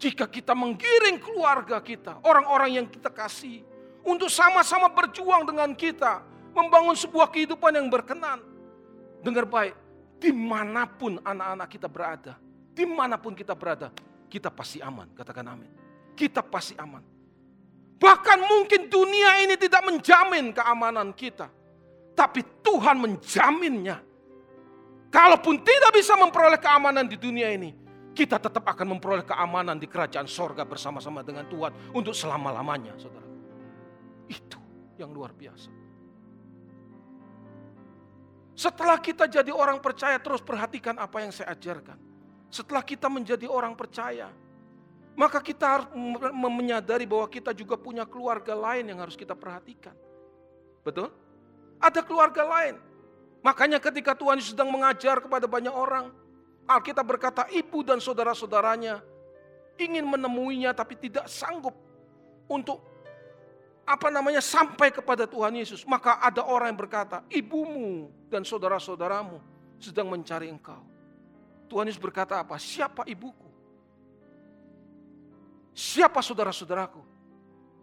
[0.00, 3.60] Jika kita menggiring keluarga kita, orang-orang yang kita kasih,
[4.00, 6.24] untuk sama-sama berjuang dengan kita,
[6.56, 8.40] membangun sebuah kehidupan yang berkenan.
[9.20, 9.74] Dengar baik,
[10.16, 12.34] di mana pun anak-anak kita berada,
[12.72, 13.92] di mana pun kita berada,
[14.26, 15.08] kita pasti aman.
[15.12, 15.70] Katakan amin.
[16.16, 17.04] Kita pasti aman.
[17.96, 21.48] Bahkan mungkin dunia ini tidak menjamin keamanan kita.
[22.16, 24.00] Tapi Tuhan menjaminnya.
[25.12, 27.72] Kalaupun tidak bisa memperoleh keamanan di dunia ini,
[28.12, 33.28] kita tetap akan memperoleh keamanan di kerajaan sorga bersama-sama dengan Tuhan untuk selama-lamanya, saudara.
[34.28, 34.60] Itu
[35.00, 35.85] yang luar biasa.
[38.56, 42.00] Setelah kita jadi orang percaya, terus perhatikan apa yang saya ajarkan.
[42.48, 44.32] Setelah kita menjadi orang percaya,
[45.12, 45.88] maka kita harus
[46.32, 49.92] menyadari bahwa kita juga punya keluarga lain yang harus kita perhatikan.
[50.80, 51.12] Betul?
[51.76, 52.80] Ada keluarga lain.
[53.44, 56.08] Makanya ketika Tuhan sedang mengajar kepada banyak orang,
[56.64, 59.04] Alkitab berkata ibu dan saudara-saudaranya
[59.76, 61.76] ingin menemuinya tapi tidak sanggup
[62.48, 62.95] untuk
[63.86, 69.38] apa namanya sampai kepada Tuhan Yesus, maka ada orang yang berkata, ibumu dan saudara-saudaramu
[69.78, 70.82] sedang mencari engkau.
[71.70, 72.58] Tuhan Yesus berkata apa?
[72.58, 73.46] Siapa ibuku?
[75.70, 76.98] Siapa saudara-saudaraku?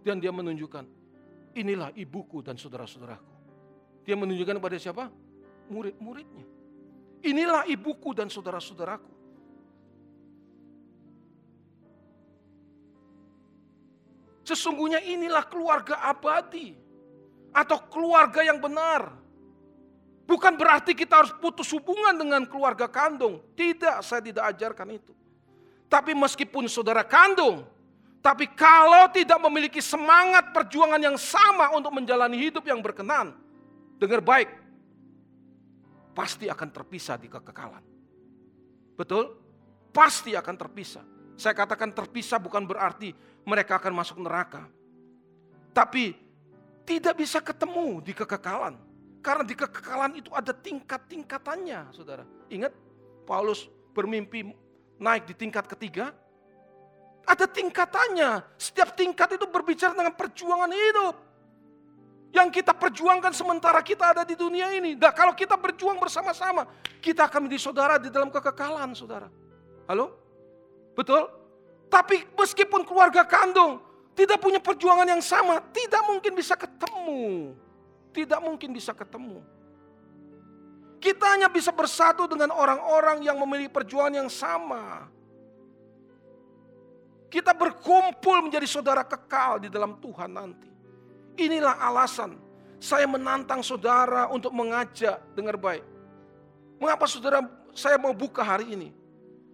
[0.03, 0.83] Dan dia menunjukkan,
[1.55, 3.31] inilah ibuku dan saudara-saudaraku.
[4.03, 5.07] Dia menunjukkan kepada siapa?
[5.71, 6.43] Murid-muridnya.
[7.23, 9.12] Inilah ibuku dan saudara-saudaraku.
[14.43, 16.75] Sesungguhnya inilah keluarga abadi
[17.55, 19.15] atau keluarga yang benar.
[20.23, 23.43] Bukan berarti kita harus putus hubungan dengan keluarga kandung.
[23.55, 25.11] Tidak, saya tidak ajarkan itu.
[25.91, 27.67] Tapi meskipun saudara kandung,
[28.23, 33.35] tapi kalau tidak memiliki semangat perjuangan yang sama untuk menjalani hidup yang berkenan,
[33.99, 34.47] dengar baik,
[36.15, 37.83] pasti akan terpisah di kekekalan.
[38.95, 39.35] Betul?
[39.91, 41.12] Pasti akan terpisah.
[41.33, 44.69] Saya katakan terpisah bukan berarti mereka akan masuk neraka.
[45.73, 46.13] Tapi
[46.85, 48.77] tidak bisa ketemu di kekekalan.
[49.23, 52.27] Karena di kekekalan itu ada tingkat-tingkatannya, saudara.
[52.51, 52.75] Ingat,
[53.23, 54.51] Paulus bermimpi
[54.99, 56.11] naik di tingkat ketiga.
[57.23, 58.43] Ada tingkatannya.
[58.59, 61.15] Setiap tingkat itu berbicara dengan perjuangan hidup.
[62.35, 64.97] Yang kita perjuangkan sementara kita ada di dunia ini.
[64.99, 66.67] Nah, kalau kita berjuang bersama-sama,
[66.99, 69.31] kita akan menjadi saudara di dalam kekekalan, saudara.
[69.87, 70.22] Halo?
[70.93, 71.29] Betul?
[71.89, 73.81] Tapi meskipun keluarga kandung
[74.13, 77.53] tidak punya perjuangan yang sama, tidak mungkin bisa ketemu.
[78.13, 79.41] Tidak mungkin bisa ketemu.
[81.01, 85.09] Kita hanya bisa bersatu dengan orang-orang yang memiliki perjuangan yang sama.
[87.27, 90.69] Kita berkumpul menjadi saudara kekal di dalam Tuhan nanti.
[91.33, 92.37] Inilah alasan
[92.77, 95.81] saya menantang saudara untuk mengajak dengar baik.
[96.77, 97.41] Mengapa saudara
[97.73, 99.02] saya mau buka hari ini?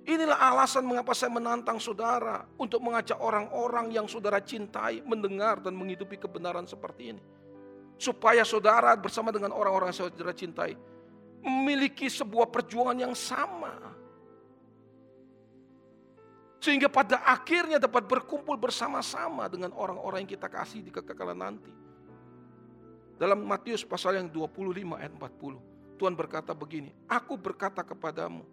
[0.07, 6.15] Inilah alasan mengapa saya menantang saudara untuk mengajak orang-orang yang saudara cintai mendengar dan menghidupi
[6.15, 7.23] kebenaran seperti ini.
[7.99, 10.79] Supaya saudara bersama dengan orang-orang yang saudara cintai
[11.43, 13.75] memiliki sebuah perjuangan yang sama.
[16.59, 21.71] Sehingga pada akhirnya dapat berkumpul bersama-sama dengan orang-orang yang kita kasih di kekekalan nanti.
[23.15, 28.47] Dalam Matius pasal yang 25 ayat 40, Tuhan berkata begini, Aku berkata kepadamu,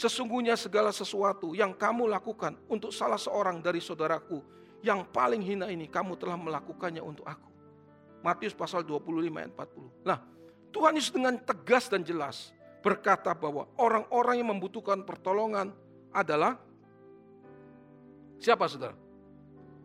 [0.00, 4.40] Sesungguhnya segala sesuatu yang kamu lakukan untuk salah seorang dari saudaraku
[4.80, 7.52] yang paling hina ini kamu telah melakukannya untuk aku.
[8.24, 10.08] Matius pasal 25 ayat 40.
[10.08, 10.24] Nah,
[10.72, 15.68] Tuhan Yesus dengan tegas dan jelas berkata bahwa orang-orang yang membutuhkan pertolongan
[16.16, 16.56] adalah
[18.40, 18.96] siapa saudara?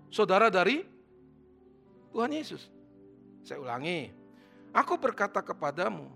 [0.07, 0.87] Saudara dari
[2.15, 2.71] Tuhan Yesus.
[3.43, 4.15] Saya ulangi.
[4.71, 6.07] Aku berkata kepadamu,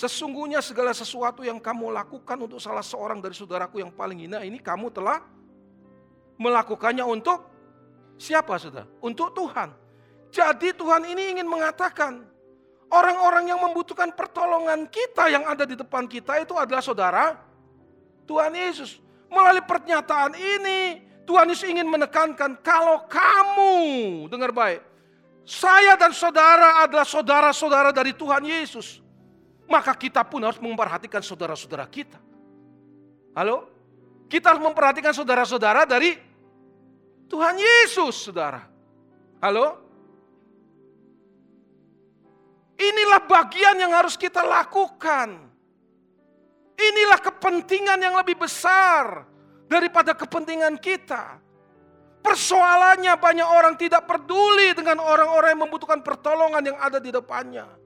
[0.00, 4.56] Sesungguhnya segala sesuatu yang kamu lakukan untuk salah seorang dari saudaraku yang paling hina ini
[4.56, 5.20] kamu telah
[6.40, 7.44] melakukannya untuk
[8.16, 8.88] siapa saudara?
[9.04, 9.68] Untuk Tuhan.
[10.32, 12.24] Jadi Tuhan ini ingin mengatakan
[12.88, 17.36] orang-orang yang membutuhkan pertolongan kita yang ada di depan kita itu adalah saudara
[18.24, 19.04] Tuhan Yesus.
[19.28, 23.76] Melalui pernyataan ini Tuhan Yesus ingin menekankan kalau kamu
[24.32, 24.80] dengar baik
[25.44, 29.04] saya dan saudara adalah saudara-saudara dari Tuhan Yesus
[29.70, 32.18] maka kita pun harus memperhatikan saudara-saudara kita.
[33.38, 33.70] Halo?
[34.26, 36.18] Kita harus memperhatikan saudara-saudara dari
[37.30, 38.66] Tuhan Yesus, saudara.
[39.38, 39.78] Halo?
[42.74, 45.38] Inilah bagian yang harus kita lakukan.
[46.74, 49.22] Inilah kepentingan yang lebih besar
[49.70, 51.38] daripada kepentingan kita.
[52.20, 57.79] Persoalannya banyak orang tidak peduli dengan orang-orang yang membutuhkan pertolongan yang ada di depannya.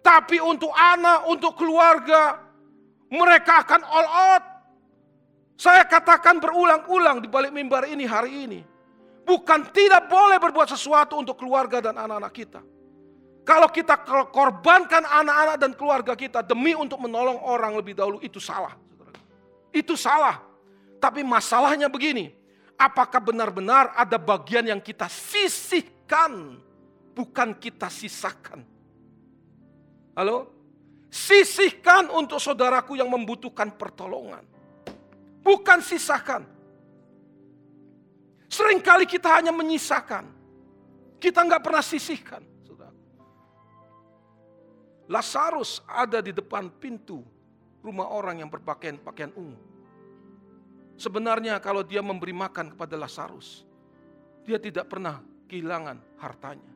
[0.00, 2.40] Tapi untuk anak, untuk keluarga,
[3.12, 4.44] mereka akan all out.
[5.60, 8.60] Saya katakan berulang-ulang di balik mimbar ini hari ini.
[9.28, 12.60] Bukan tidak boleh berbuat sesuatu untuk keluarga dan anak-anak kita.
[13.44, 14.00] Kalau kita
[14.32, 18.72] korbankan anak-anak dan keluarga kita demi untuk menolong orang lebih dahulu, itu salah.
[19.68, 20.40] Itu salah.
[20.96, 22.32] Tapi masalahnya begini,
[22.80, 26.56] apakah benar-benar ada bagian yang kita sisihkan,
[27.12, 28.64] bukan kita sisakan?
[30.14, 30.50] Halo?
[31.10, 34.46] Sisihkan untuk saudaraku yang membutuhkan pertolongan.
[35.42, 36.46] Bukan sisakan.
[38.46, 40.26] Seringkali kita hanya menyisakan.
[41.18, 42.42] Kita nggak pernah sisihkan.
[45.10, 47.26] Lazarus ada di depan pintu
[47.82, 49.58] rumah orang yang berpakaian pakaian ungu.
[50.94, 53.66] Sebenarnya kalau dia memberi makan kepada Lazarus,
[54.46, 55.18] dia tidak pernah
[55.50, 56.70] kehilangan hartanya.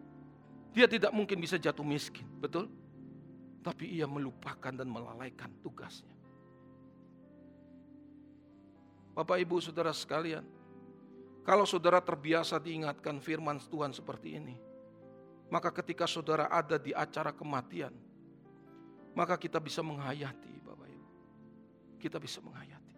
[0.74, 2.66] Dia tidak mungkin bisa jatuh miskin, betul?
[3.64, 6.12] Tapi ia melupakan dan melalaikan tugasnya.
[9.16, 10.44] Bapak, ibu, saudara sekalian,
[11.46, 14.56] kalau saudara terbiasa diingatkan firman Tuhan seperti ini,
[15.48, 17.94] maka ketika saudara ada di acara kematian,
[19.14, 21.08] maka kita bisa menghayati, Bapak Ibu.
[22.02, 22.96] Kita bisa menghayati.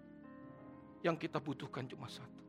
[1.04, 2.42] Yang kita butuhkan cuma satu.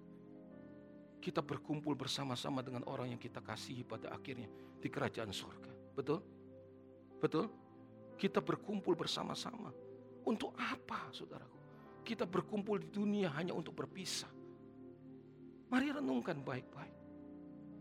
[1.19, 4.47] Kita berkumpul bersama-sama dengan orang yang kita kasihi pada akhirnya
[4.79, 5.91] di kerajaan surga.
[5.91, 6.23] Betul?
[7.19, 7.66] Betul?
[8.17, 9.69] Kita berkumpul bersama-sama.
[10.25, 11.57] Untuk apa, saudaraku?
[12.03, 14.31] Kita berkumpul di dunia hanya untuk berpisah.
[15.69, 16.95] Mari renungkan baik-baik.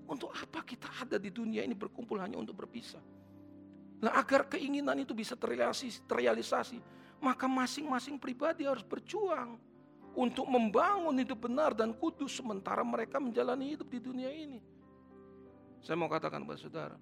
[0.07, 3.03] Untuk apa kita ada di dunia ini berkumpul hanya untuk berpisah?
[4.03, 6.78] Nah agar keinginan itu bisa terrealisasi, terrealisasi
[7.18, 9.57] maka masing-masing pribadi harus berjuang
[10.16, 14.61] untuk membangun hidup benar dan kudus sementara mereka menjalani hidup di dunia ini.
[15.80, 16.97] Saya mau katakan kepada saudara,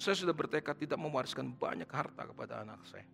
[0.00, 3.04] Saya sudah bertekad tidak mewariskan banyak harta kepada anak saya.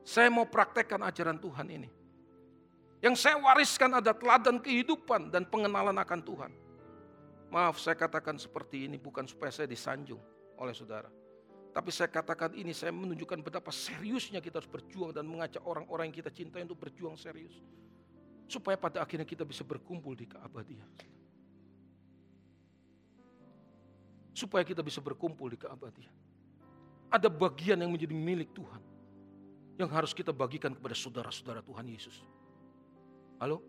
[0.00, 1.88] Saya mau praktekkan ajaran Tuhan ini.
[3.04, 6.52] Yang saya wariskan ada teladan kehidupan dan pengenalan akan Tuhan.
[7.52, 10.18] Maaf saya katakan seperti ini bukan supaya saya disanjung
[10.56, 11.12] oleh saudara.
[11.76, 16.16] Tapi saya katakan ini saya menunjukkan betapa seriusnya kita harus berjuang dan mengajak orang-orang yang
[16.24, 17.60] kita cintai untuk berjuang serius.
[18.50, 20.90] Supaya pada akhirnya kita bisa berkumpul di keabadian.
[24.34, 26.10] Supaya kita bisa berkumpul di keabadian.
[27.14, 28.82] Ada bagian yang menjadi milik Tuhan.
[29.78, 32.26] Yang harus kita bagikan kepada saudara-saudara Tuhan Yesus.
[33.38, 33.62] Halo?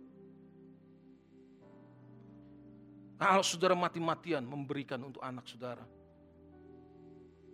[3.22, 5.86] Kalau saudara mati-matian memberikan untuk anak saudara.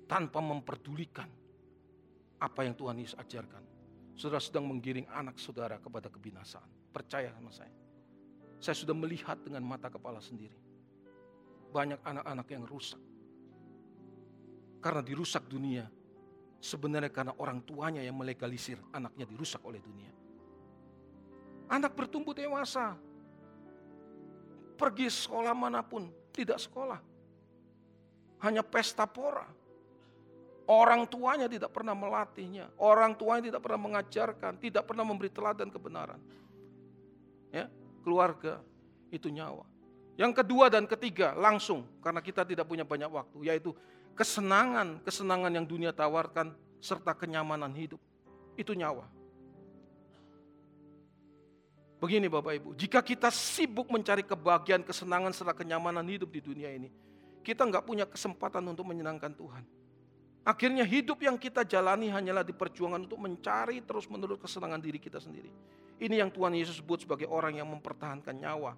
[0.07, 1.27] Tanpa memperdulikan
[2.39, 3.67] apa yang Tuhan Yesus ajarkan.
[4.15, 6.86] Saudara sedang menggiring anak saudara kepada kebinasaan.
[6.97, 7.69] Percaya sama saya.
[8.57, 10.57] Saya sudah melihat dengan mata kepala sendiri.
[11.69, 12.97] Banyak anak-anak yang rusak.
[14.81, 15.85] Karena dirusak dunia.
[16.57, 20.09] Sebenarnya karena orang tuanya yang melegalisir anaknya dirusak oleh dunia.
[21.69, 22.97] Anak bertumbuh dewasa.
[24.73, 26.97] Pergi sekolah mana pun, tidak sekolah.
[28.41, 29.45] Hanya pesta pora.
[30.65, 32.73] Orang tuanya tidak pernah melatihnya.
[32.81, 36.17] Orang tuanya tidak pernah mengajarkan, tidak pernah memberi teladan kebenaran
[38.07, 38.63] keluarga
[39.11, 39.67] itu nyawa.
[40.15, 43.75] Yang kedua dan ketiga langsung karena kita tidak punya banyak waktu yaitu
[44.15, 47.99] kesenangan, kesenangan yang dunia tawarkan serta kenyamanan hidup.
[48.55, 49.03] Itu nyawa.
[51.99, 56.93] Begini Bapak Ibu, jika kita sibuk mencari kebahagiaan, kesenangan serta kenyamanan hidup di dunia ini,
[57.43, 59.65] kita nggak punya kesempatan untuk menyenangkan Tuhan.
[60.47, 65.19] Akhirnya hidup yang kita jalani hanyalah di perjuangan untuk mencari terus menerus kesenangan diri kita
[65.19, 65.51] sendiri.
[65.97, 68.77] Ini yang Tuhan Yesus sebut sebagai orang yang mempertahankan nyawa.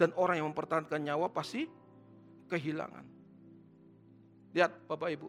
[0.00, 1.68] Dan orang yang mempertahankan nyawa pasti
[2.48, 3.04] kehilangan.
[4.56, 5.28] Lihat Bapak Ibu.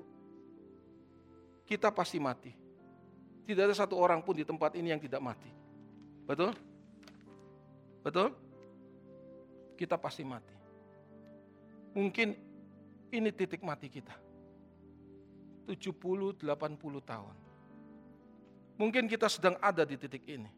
[1.67, 2.55] Kita pasti mati.
[3.45, 5.51] Tidak ada satu orang pun di tempat ini yang tidak mati.
[6.23, 6.55] Betul?
[8.01, 8.31] Betul?
[9.75, 10.55] Kita pasti mati.
[11.99, 12.31] Mungkin
[13.11, 14.15] ini titik mati kita.
[15.67, 16.47] 70-80
[17.03, 17.35] tahun.
[18.79, 20.54] Mungkin kita sedang ada di titik ini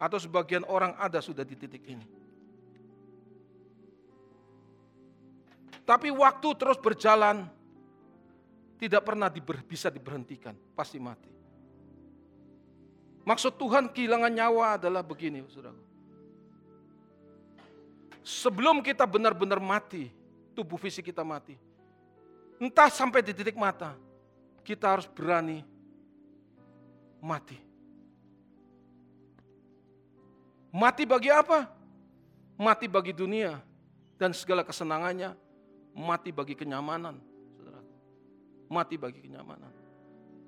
[0.00, 2.08] atau sebagian orang ada sudah di titik ini.
[5.84, 7.44] Tapi waktu terus berjalan,
[8.80, 11.28] tidak pernah diber, bisa diberhentikan, pasti mati.
[13.28, 15.76] Maksud Tuhan kehilangan nyawa adalah begini, saudara.
[18.24, 20.08] Sebelum kita benar-benar mati,
[20.56, 21.60] tubuh fisik kita mati.
[22.56, 23.92] Entah sampai di titik mata,
[24.64, 25.60] kita harus berani
[27.20, 27.69] mati.
[30.70, 31.80] Mati bagi apa?
[32.60, 33.56] mati bagi dunia
[34.20, 35.32] dan segala kesenangannya,
[35.96, 37.16] mati bagi kenyamanan.
[38.70, 39.72] Mati bagi kenyamanan.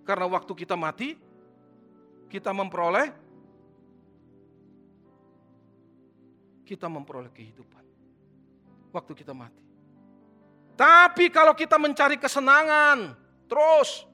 [0.06, 1.16] Karena waktu kita mati,
[2.28, 3.08] kita memperoleh
[6.62, 7.82] kita memperoleh kehidupan.
[8.94, 9.58] Waktu kita mati.
[10.78, 13.18] Tapi kalau kita mencari kesenangan,
[13.50, 14.06] terus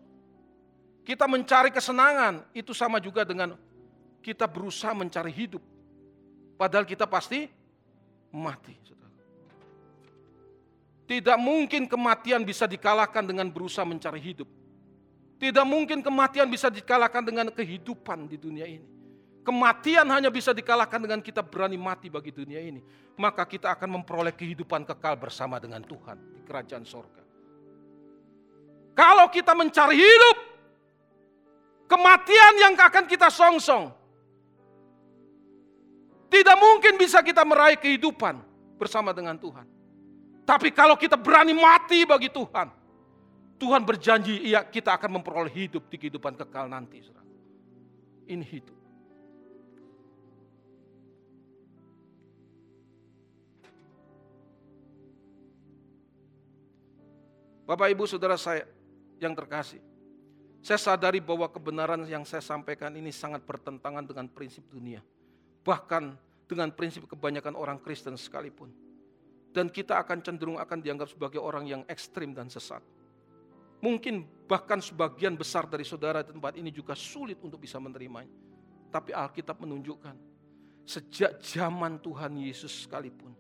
[1.05, 3.55] kita mencari kesenangan, itu sama juga dengan
[4.25, 5.61] kita berusaha mencari hidup.
[6.59, 7.47] Padahal kita pasti
[8.35, 8.89] mati.
[11.09, 14.45] Tidak mungkin kematian bisa dikalahkan dengan berusaha mencari hidup.
[15.41, 18.85] Tidak mungkin kematian bisa dikalahkan dengan kehidupan di dunia ini.
[19.41, 22.85] Kematian hanya bisa dikalahkan dengan kita berani mati bagi dunia ini.
[23.17, 27.25] Maka kita akan memperoleh kehidupan kekal bersama dengan Tuhan di kerajaan sorga.
[28.93, 30.37] Kalau kita mencari hidup,
[31.89, 33.97] kematian yang akan kita songsong.
[36.29, 38.41] Tidak mungkin bisa kita meraih kehidupan
[38.76, 39.64] bersama dengan Tuhan.
[40.45, 42.68] Tapi kalau kita berani mati bagi Tuhan,
[43.59, 47.03] Tuhan berjanji iya kita akan memperoleh hidup di kehidupan kekal nanti.
[48.29, 48.79] Ini hidup.
[57.68, 58.64] Bapak Ibu Saudara saya
[59.20, 59.85] yang terkasih.
[60.64, 65.05] Saya sadari bahwa kebenaran yang saya sampaikan ini sangat bertentangan dengan prinsip dunia.
[65.63, 66.05] Bahkan
[66.49, 68.73] dengan prinsip kebanyakan orang Kristen sekalipun.
[69.53, 72.81] Dan kita akan cenderung akan dianggap sebagai orang yang ekstrim dan sesat.
[73.79, 78.33] Mungkin bahkan sebagian besar dari saudara di tempat ini juga sulit untuk bisa menerimanya.
[78.89, 80.17] Tapi Alkitab menunjukkan,
[80.89, 83.37] sejak zaman Tuhan Yesus sekalipun,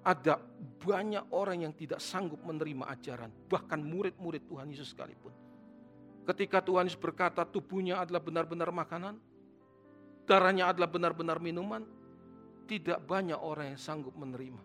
[0.00, 0.40] ada
[0.80, 5.30] banyak orang yang tidak sanggup menerima ajaran, bahkan murid-murid Tuhan Yesus sekalipun.
[6.24, 9.20] Ketika Tuhan Yesus berkata tubuhnya adalah benar-benar makanan,
[10.30, 11.82] darahnya adalah benar-benar minuman,
[12.70, 14.62] tidak banyak orang yang sanggup menerima.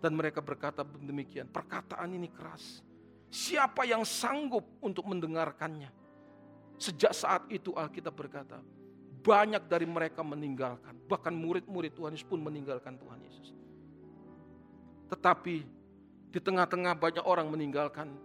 [0.00, 2.80] Dan mereka berkata demikian, perkataan ini keras.
[3.28, 5.92] Siapa yang sanggup untuk mendengarkannya?
[6.80, 8.56] Sejak saat itu Alkitab berkata,
[9.20, 10.96] banyak dari mereka meninggalkan.
[11.04, 13.52] Bahkan murid-murid Tuhan Yesus pun meninggalkan Tuhan Yesus.
[15.12, 15.56] Tetapi
[16.32, 18.16] di tengah-tengah banyak orang meninggalkan.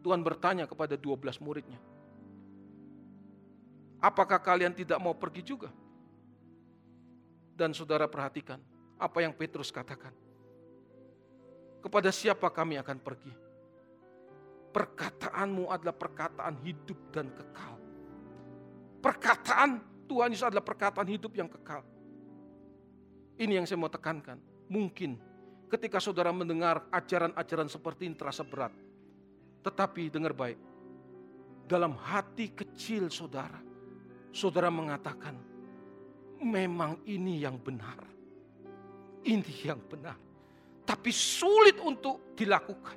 [0.00, 1.89] Tuhan bertanya kepada 12 muridnya.
[4.00, 5.68] Apakah kalian tidak mau pergi juga?
[7.52, 8.56] Dan saudara perhatikan
[8.96, 10.12] apa yang Petrus katakan.
[11.80, 13.32] Kepada siapa kami akan pergi?
[14.72, 17.74] Perkataanmu adalah perkataan hidup dan kekal.
[19.00, 19.70] Perkataan
[20.04, 21.84] Tuhan Yesus adalah perkataan hidup yang kekal.
[23.40, 24.36] Ini yang saya mau tekankan.
[24.68, 25.16] Mungkin
[25.72, 28.72] ketika saudara mendengar ajaran-ajaran seperti ini terasa berat.
[29.64, 30.60] Tetapi dengar baik.
[31.64, 33.69] Dalam hati kecil saudara.
[34.30, 35.34] Saudara mengatakan,
[36.40, 37.98] memang ini yang benar.
[39.20, 40.16] Ini yang benar.
[40.86, 42.96] Tapi sulit untuk dilakukan.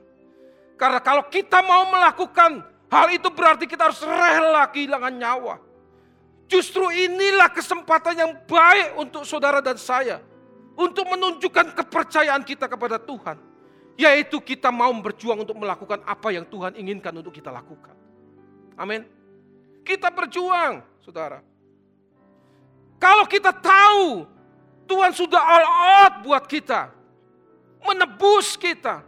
[0.79, 5.55] Karena kalau kita mau melakukan hal itu berarti kita harus rela kehilangan nyawa.
[6.49, 10.21] Justru inilah kesempatan yang baik untuk saudara dan saya
[10.73, 13.37] untuk menunjukkan kepercayaan kita kepada Tuhan,
[13.97, 17.93] yaitu kita mau berjuang untuk melakukan apa yang Tuhan inginkan untuk kita lakukan.
[18.77, 19.05] Amin.
[19.85, 21.43] Kita berjuang, saudara.
[22.95, 24.23] Kalau kita tahu
[24.87, 26.87] Tuhan sudah all out buat kita,
[27.83, 29.03] menebus kita,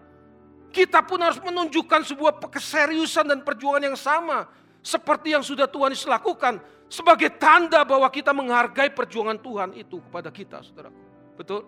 [0.76, 4.52] kita pun harus menunjukkan sebuah keseriusan dan perjuangan yang sama
[4.84, 6.60] seperti yang sudah Tuhan lakukan
[6.92, 10.92] sebagai tanda bahwa kita menghargai perjuangan Tuhan itu kepada kita, saudara.
[11.40, 11.64] Betul?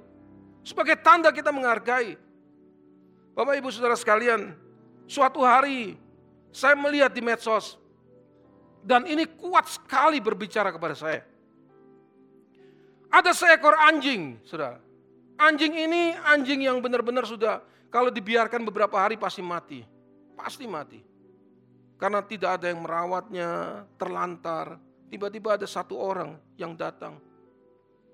[0.68, 2.20] Sebagai tanda kita menghargai.
[3.32, 4.52] Bapak ibu saudara sekalian,
[5.08, 5.96] suatu hari
[6.52, 7.80] saya melihat di medsos
[8.88, 11.20] dan ini kuat sekali berbicara kepada saya.
[13.12, 14.80] Ada seekor anjing, saudara.
[15.36, 17.60] Anjing ini anjing yang benar-benar sudah
[17.92, 19.84] kalau dibiarkan beberapa hari pasti mati.
[20.40, 21.04] Pasti mati.
[22.00, 24.80] Karena tidak ada yang merawatnya, terlantar.
[25.12, 27.20] Tiba-tiba ada satu orang yang datang.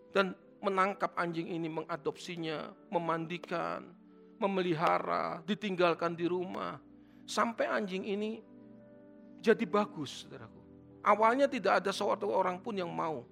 [0.09, 3.93] Dan menangkap anjing ini, mengadopsinya, memandikan,
[4.41, 6.81] memelihara, ditinggalkan di rumah.
[7.29, 8.41] Sampai anjing ini
[9.43, 10.62] jadi bagus, saudaraku.
[11.03, 13.27] Awalnya tidak ada seorang orang pun yang mau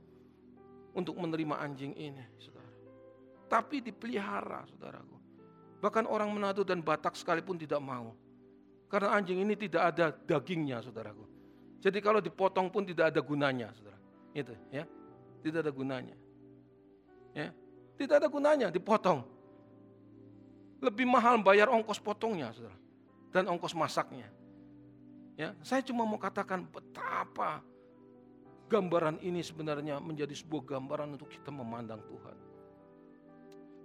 [0.91, 2.67] untuk menerima anjing ini, saudara.
[3.47, 5.17] Tapi dipelihara, saudaraku.
[5.79, 8.11] Bahkan orang Manado dan Batak sekalipun tidak mau.
[8.91, 11.23] Karena anjing ini tidak ada dagingnya, saudaraku.
[11.79, 13.97] Jadi kalau dipotong pun tidak ada gunanya, saudara.
[14.35, 14.83] Itu ya.
[15.41, 16.15] Tidak ada gunanya.
[17.31, 17.55] Ya,
[17.95, 19.23] tidak ada gunanya dipotong.
[20.83, 22.77] Lebih mahal bayar ongkos potongnya, saudara,
[23.31, 24.27] dan ongkos masaknya.
[25.39, 27.63] Ya, saya cuma mau katakan betapa
[28.71, 32.37] gambaran ini sebenarnya menjadi sebuah gambaran untuk kita memandang Tuhan.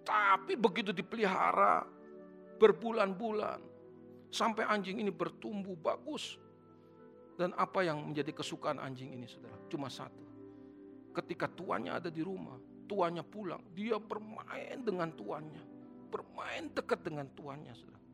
[0.06, 1.82] Tapi begitu dipelihara
[2.62, 3.58] berbulan-bulan
[4.30, 6.38] sampai anjing ini bertumbuh bagus.
[7.36, 9.60] Dan apa yang menjadi kesukaan anjing ini saudara?
[9.68, 10.24] Cuma satu.
[11.12, 12.56] Ketika tuannya ada di rumah,
[12.88, 15.60] tuannya pulang, dia bermain dengan tuannya.
[16.08, 18.04] Bermain dekat dengan tuannya saudara.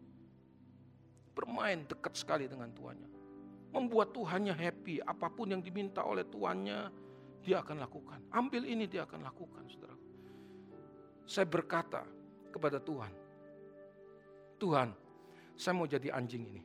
[1.39, 3.22] Bermain dekat sekali dengan tuannya.
[3.73, 6.93] Membuat tuannya happy, apa pun yang diminta oleh tuannya,
[7.43, 8.21] dia akan lakukan.
[8.31, 9.97] Ambil ini dia akan lakukan saudara.
[11.25, 12.05] Saya berkata
[12.53, 13.13] kepada Tuhan,
[14.61, 14.89] Tuhan,
[15.57, 16.63] saya mau jadi anjing ini.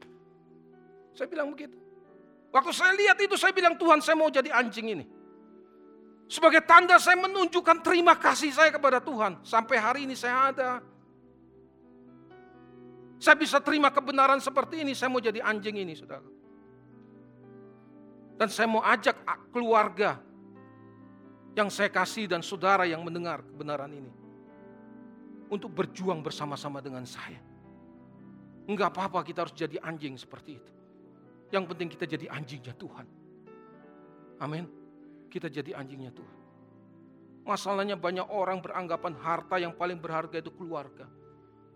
[1.15, 1.79] Saya bilang begitu.
[2.53, 5.05] Waktu saya lihat itu saya bilang Tuhan saya mau jadi anjing ini.
[6.27, 9.41] Sebagai tanda saya menunjukkan terima kasih saya kepada Tuhan.
[9.47, 10.71] Sampai hari ini saya ada.
[13.17, 16.36] Saya bisa terima kebenaran seperti ini, saya mau jadi anjing ini saudara.
[18.37, 19.17] Dan saya mau ajak
[19.49, 20.21] keluarga
[21.57, 24.13] yang saya kasih dan saudara yang mendengar kebenaran ini.
[25.49, 27.41] Untuk berjuang bersama-sama dengan saya.
[28.67, 30.71] Enggak apa-apa kita harus jadi anjing seperti itu.
[31.49, 33.07] Yang penting kita jadi anjingnya Tuhan.
[34.43, 34.67] Amin.
[35.31, 36.37] Kita jadi anjingnya Tuhan.
[37.47, 41.07] Masalahnya banyak orang beranggapan harta yang paling berharga itu keluarga.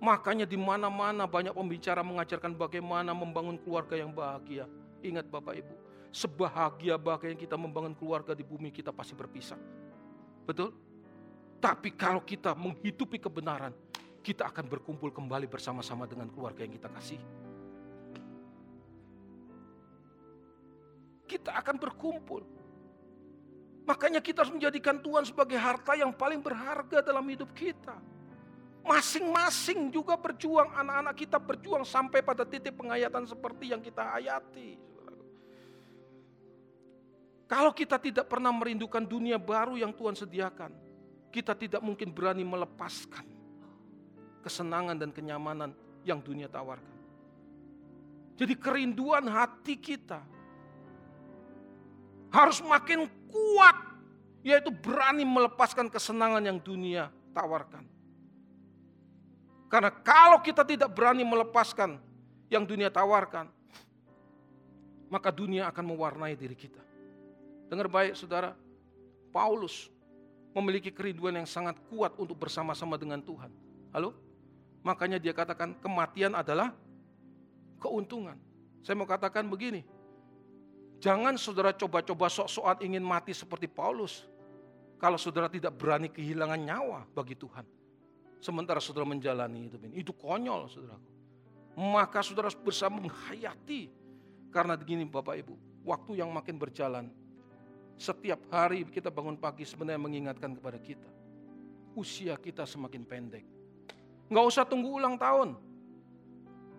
[0.03, 4.67] Makanya di mana-mana banyak pembicara mengajarkan bagaimana membangun keluarga yang bahagia.
[4.99, 5.73] Ingat Bapak Ibu,
[6.11, 9.59] sebahagia bahagia kita membangun keluarga di bumi kita pasti berpisah.
[10.45, 10.75] Betul?
[11.57, 13.71] Tapi kalau kita menghidupi kebenaran,
[14.21, 17.21] kita akan berkumpul kembali bersama-sama dengan keluarga yang kita kasih.
[21.31, 22.43] kita akan berkumpul.
[23.87, 27.95] Makanya kita harus menjadikan Tuhan sebagai harta yang paling berharga dalam hidup kita.
[28.83, 34.75] Masing-masing juga berjuang, anak-anak kita berjuang sampai pada titik penghayatan seperti yang kita hayati.
[37.51, 40.71] Kalau kita tidak pernah merindukan dunia baru yang Tuhan sediakan,
[41.35, 43.27] kita tidak mungkin berani melepaskan
[44.39, 45.75] kesenangan dan kenyamanan
[46.07, 46.95] yang dunia tawarkan.
[48.39, 50.23] Jadi kerinduan hati kita
[52.31, 53.77] harus makin kuat,
[54.47, 57.83] yaitu berani melepaskan kesenangan yang dunia tawarkan.
[59.67, 61.99] Karena kalau kita tidak berani melepaskan
[62.47, 63.51] yang dunia tawarkan,
[65.11, 66.90] maka dunia akan mewarnai diri kita.
[67.71, 68.51] Dengar baik saudara,
[69.31, 69.87] Paulus
[70.51, 73.47] memiliki kerinduan yang sangat kuat untuk bersama-sama dengan Tuhan.
[73.95, 74.11] Halo?
[74.83, 76.75] Makanya dia katakan kematian adalah
[77.79, 78.35] keuntungan.
[78.83, 79.87] Saya mau katakan begini,
[81.01, 84.21] Jangan saudara coba-coba sok-sokan ingin mati seperti Paulus.
[85.01, 87.65] Kalau saudara tidak berani kehilangan nyawa bagi Tuhan.
[88.37, 89.81] Sementara saudara menjalani itu.
[89.97, 91.01] Itu konyol saudara.
[91.73, 93.89] Maka saudara bersama menghayati.
[94.53, 95.57] Karena begini Bapak Ibu.
[95.81, 97.09] Waktu yang makin berjalan.
[97.99, 101.09] Setiap hari kita bangun pagi sebenarnya mengingatkan kepada kita.
[101.95, 103.45] Usia kita semakin pendek.
[104.31, 105.59] Nggak usah tunggu ulang tahun.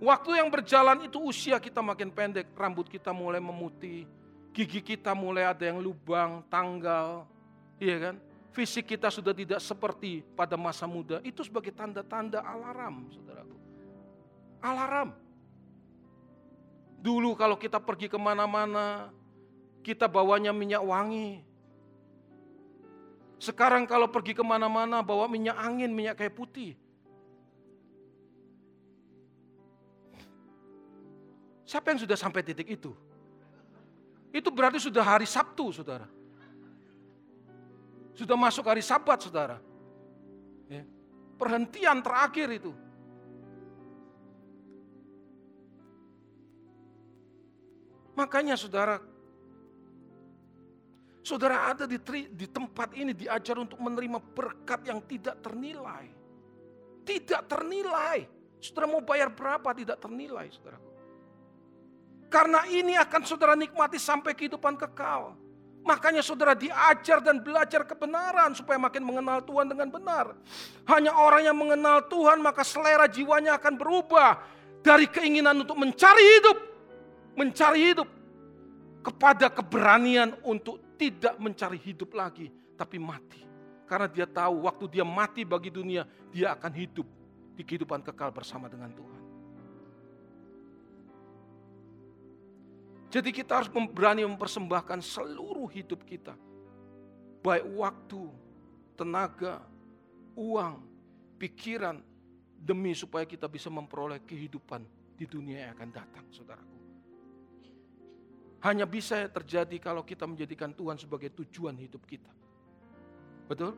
[0.03, 4.03] Waktu yang berjalan itu usia kita makin pendek, rambut kita mulai memutih,
[4.51, 7.23] gigi kita mulai ada yang lubang, tanggal,
[7.79, 8.17] iya kan?
[8.51, 11.23] Fisik kita sudah tidak seperti pada masa muda.
[11.25, 13.57] Itu sebagai tanda-tanda alarm, saudaraku.
[14.61, 15.11] Alarm.
[17.01, 19.09] Dulu kalau kita pergi ke mana-mana,
[19.83, 21.43] kita bawanya minyak wangi.
[23.43, 26.79] Sekarang kalau pergi ke mana-mana bawa minyak angin, minyak kayu putih.
[31.67, 32.95] Siapa yang sudah sampai titik itu?
[34.31, 36.07] Itu berarti sudah hari Sabtu, saudara.
[38.13, 39.59] Sudah masuk hari Sabat, saudara.
[40.71, 40.87] Ya.
[41.37, 42.73] Perhentian terakhir itu.
[48.13, 49.01] Makanya saudara,
[51.23, 51.97] saudara ada di,
[52.29, 56.11] di tempat ini diajar untuk menerima berkat yang tidak ternilai.
[57.03, 58.27] Tidak ternilai.
[58.63, 60.79] Saudara mau bayar berapa tidak ternilai, saudara.
[62.31, 65.35] Karena ini akan saudara nikmati sampai kehidupan kekal.
[65.83, 70.39] Makanya saudara diajar dan belajar kebenaran supaya makin mengenal Tuhan dengan benar.
[70.87, 74.39] Hanya orang yang mengenal Tuhan maka selera jiwanya akan berubah
[74.79, 76.59] dari keinginan untuk mencari hidup,
[77.35, 78.22] mencari hidup
[79.03, 82.49] kepada keberanian untuk tidak mencari hidup lagi
[82.79, 83.43] tapi mati.
[83.85, 87.05] Karena dia tahu waktu dia mati bagi dunia, dia akan hidup
[87.53, 89.23] di kehidupan kekal bersama dengan Tuhan.
[93.13, 96.33] Jadi kita harus berani mempersembahkan seluruh hidup kita.
[97.45, 98.25] Baik waktu,
[98.97, 99.61] tenaga,
[100.33, 100.81] uang,
[101.37, 102.01] pikiran,
[102.57, 106.72] demi supaya kita bisa memperoleh kehidupan di dunia yang akan datang, saudaraku.
[108.63, 112.31] Hanya bisa terjadi kalau kita menjadikan Tuhan sebagai tujuan hidup kita.
[113.51, 113.75] Betul?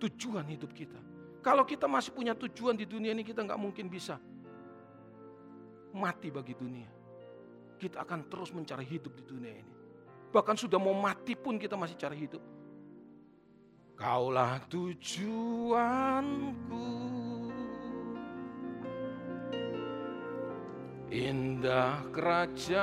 [0.00, 0.96] Tujuan hidup kita.
[1.44, 4.16] Kalau kita masih punya tujuan di dunia ini, kita nggak mungkin bisa
[5.92, 6.88] mati bagi dunia.
[7.76, 9.74] Kita akan terus mencari hidup di dunia ini.
[10.32, 12.40] Bahkan sudah mau mati pun kita masih cari hidup.
[13.94, 15.76] Kaulah tujuanku.
[21.12, 22.80] Indah kerajaanmu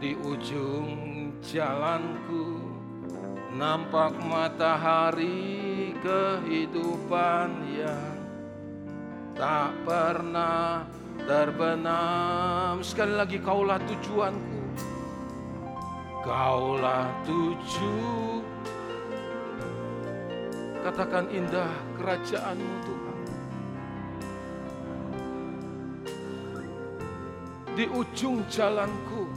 [0.00, 0.90] di ujung
[1.44, 2.60] jalanku
[3.54, 8.16] nampak matahari kehidupan yang
[9.36, 10.88] tak pernah
[11.28, 12.80] terbenam.
[12.80, 14.60] Sekali lagi kaulah tujuanku.
[16.24, 18.39] Kaulah tujuh.
[20.80, 21.68] Katakan indah
[22.00, 23.18] kerajaanmu Tuhan.
[27.76, 29.28] Di ujung jalanku.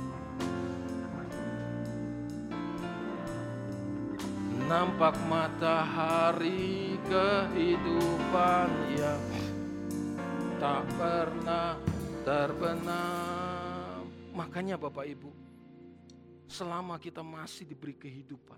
[4.63, 9.21] Nampak matahari kehidupan yang
[10.57, 11.75] tak pernah
[12.23, 14.07] terbenam.
[14.33, 15.29] Makanya Bapak Ibu,
[16.47, 18.57] selama kita masih diberi kehidupan,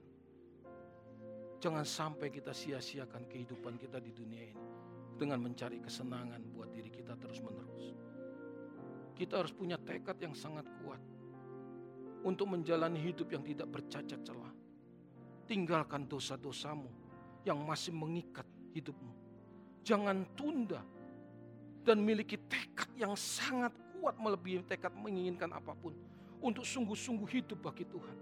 [1.60, 4.66] jangan sampai kita sia-siakan kehidupan kita di dunia ini
[5.16, 7.96] dengan mencari kesenangan buat diri kita terus-menerus.
[9.16, 11.00] Kita harus punya tekad yang sangat kuat
[12.28, 14.52] untuk menjalani hidup yang tidak bercacat celah.
[15.48, 16.90] Tinggalkan dosa-dosamu
[17.48, 18.44] yang masih mengikat
[18.76, 19.14] hidupmu.
[19.86, 20.82] Jangan tunda
[21.86, 25.94] dan miliki tekad yang sangat kuat melebihi tekad menginginkan apa pun
[26.42, 28.18] untuk sungguh-sungguh hidup bagi Tuhan.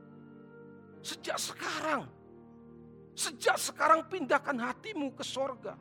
[0.99, 2.07] Sejak sekarang,
[3.13, 5.77] sejak sekarang pindahkan hatimu ke sorga.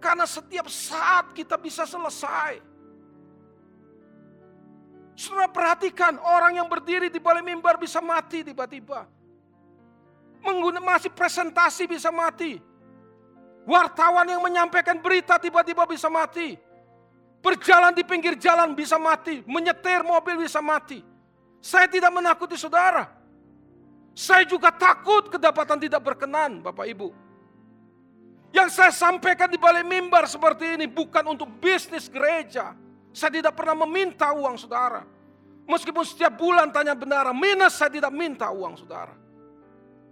[0.00, 2.62] Karena setiap saat kita bisa selesai.
[5.12, 9.04] Saudara perhatikan orang yang berdiri di balik mimbar bisa mati tiba-tiba.
[10.40, 12.56] Menggunakan masih presentasi bisa mati.
[13.68, 16.56] Wartawan yang menyampaikan berita tiba-tiba bisa mati.
[17.44, 21.04] Berjalan di pinggir jalan bisa mati, menyetir mobil bisa mati.
[21.60, 23.19] Saya tidak menakuti saudara.
[24.20, 27.08] Saya juga takut kedapatan tidak berkenan, Bapak Ibu.
[28.52, 32.76] Yang saya sampaikan di balik mimbar seperti ini bukan untuk bisnis gereja.
[33.16, 35.08] Saya tidak pernah meminta uang saudara.
[35.64, 39.16] Meskipun setiap bulan tanya benar, minus saya tidak minta uang saudara.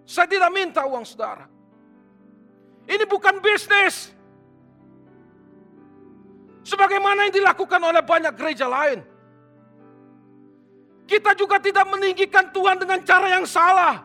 [0.08, 1.44] Saya tidak minta uang saudara.
[2.88, 4.08] Ini bukan bisnis.
[6.64, 9.04] Sebagaimana yang dilakukan oleh banyak gereja lain.
[11.08, 14.04] Kita juga tidak meninggikan Tuhan dengan cara yang salah.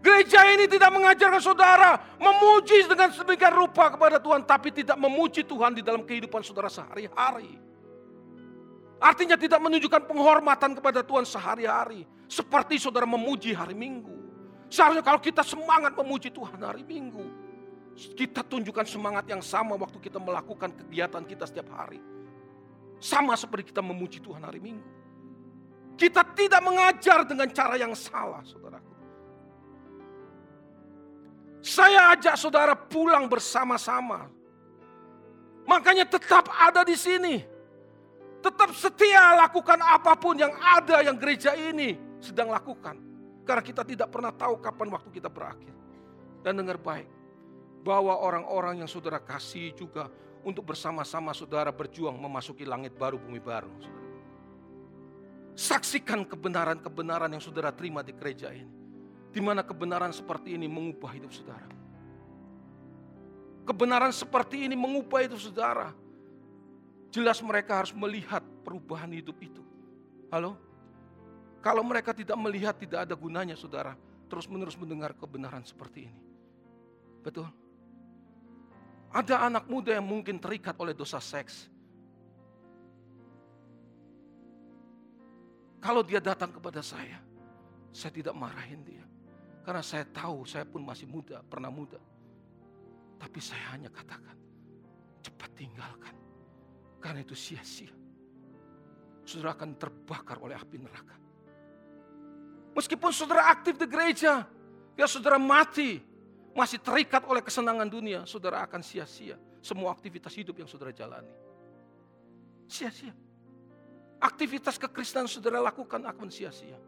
[0.00, 5.76] Gereja ini tidak mengajarkan saudara memuji dengan sedemikian rupa kepada Tuhan, tapi tidak memuji Tuhan
[5.76, 7.60] di dalam kehidupan saudara sehari-hari.
[8.98, 12.08] Artinya tidak menunjukkan penghormatan kepada Tuhan sehari-hari.
[12.24, 14.16] Seperti saudara memuji hari Minggu.
[14.72, 17.24] Seharusnya kalau kita semangat memuji Tuhan hari Minggu,
[18.16, 22.00] kita tunjukkan semangat yang sama waktu kita melakukan kegiatan kita setiap hari.
[22.96, 24.97] Sama seperti kita memuji Tuhan hari Minggu.
[25.98, 28.94] Kita tidak mengajar dengan cara yang salah, saudaraku.
[31.58, 34.30] Saya ajak saudara pulang bersama-sama.
[35.66, 37.42] Makanya tetap ada di sini.
[38.38, 42.94] Tetap setia lakukan apa pun yang ada yang gereja ini sedang lakukan.
[43.42, 45.74] Karena kita tidak pernah tahu kapan waktu kita berakhir.
[46.46, 47.10] Dan dengar baik,
[47.82, 50.06] Bawa orang-orang yang saudara kasih juga
[50.46, 53.70] untuk bersama-sama saudara berjuang memasuki langit baru, bumi baru.
[53.82, 54.07] Saudara.
[55.58, 58.70] Saksikan kebenaran-kebenaran yang saudara terima di gereja ini.
[59.34, 61.66] Di mana kebenaran seperti ini mengubah hidup saudara.
[63.66, 65.90] Kebenaran seperti ini mengubah hidup saudara.
[67.10, 69.66] Jelas mereka harus melihat perubahan hidup itu.
[70.30, 70.54] Halo?
[71.58, 73.98] Kalau mereka tidak melihat, tidak ada gunanya saudara.
[74.30, 76.22] Terus menerus mendengar kebenaran seperti ini.
[77.18, 77.50] Betul?
[79.10, 81.66] Ada anak muda yang mungkin terikat oleh dosa seks.
[85.78, 87.22] Kalau dia datang kepada saya,
[87.94, 89.04] saya tidak marahin dia.
[89.62, 92.00] Karena saya tahu saya pun masih muda, pernah muda.
[93.18, 94.34] Tapi saya hanya katakan,
[95.22, 96.14] cepat tinggalkan.
[96.98, 97.92] Karena itu sia-sia.
[99.22, 101.16] Saudara akan terbakar oleh api neraka.
[102.74, 104.46] Meskipun saudara aktif di gereja,
[104.96, 106.00] ya saudara mati,
[106.56, 111.30] masih terikat oleh kesenangan dunia, saudara akan sia-sia semua aktivitas hidup yang saudara jalani.
[112.70, 113.12] Sia-sia.
[114.18, 116.78] Aktivitas kekristenan saudara lakukan akan sia-sia.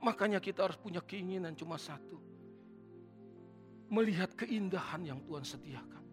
[0.00, 2.20] Makanya kita harus punya keinginan cuma satu.
[3.90, 6.04] Melihat keindahan yang Tuhan sediakan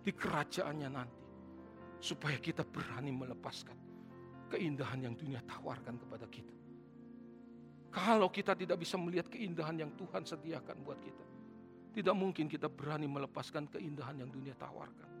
[0.00, 1.24] di kerajaannya nanti.
[2.00, 3.76] Supaya kita berani melepaskan
[4.48, 6.56] keindahan yang dunia tawarkan kepada kita.
[7.92, 11.24] Kalau kita tidak bisa melihat keindahan yang Tuhan sediakan buat kita,
[11.92, 15.19] tidak mungkin kita berani melepaskan keindahan yang dunia tawarkan.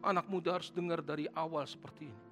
[0.00, 2.24] Anak muda harus dengar dari awal seperti ini.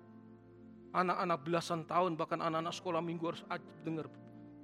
[0.96, 3.42] Anak-anak belasan tahun, bahkan anak-anak sekolah minggu harus
[3.84, 4.08] dengar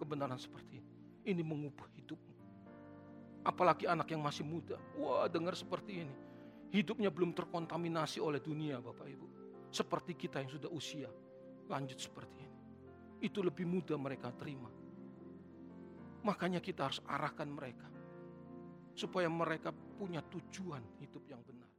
[0.01, 0.91] kebenaran seperti ini.
[1.25, 2.35] Ini mengubah hidupmu.
[3.45, 4.81] Apalagi anak yang masih muda.
[4.97, 6.17] Wah dengar seperti ini.
[6.73, 9.27] Hidupnya belum terkontaminasi oleh dunia Bapak Ibu.
[9.69, 11.13] Seperti kita yang sudah usia.
[11.69, 12.55] Lanjut seperti ini
[13.25, 14.69] itu lebih mudah mereka terima.
[16.25, 17.89] Makanya kita harus arahkan mereka
[18.93, 21.73] supaya mereka punya tujuan hidup yang benar.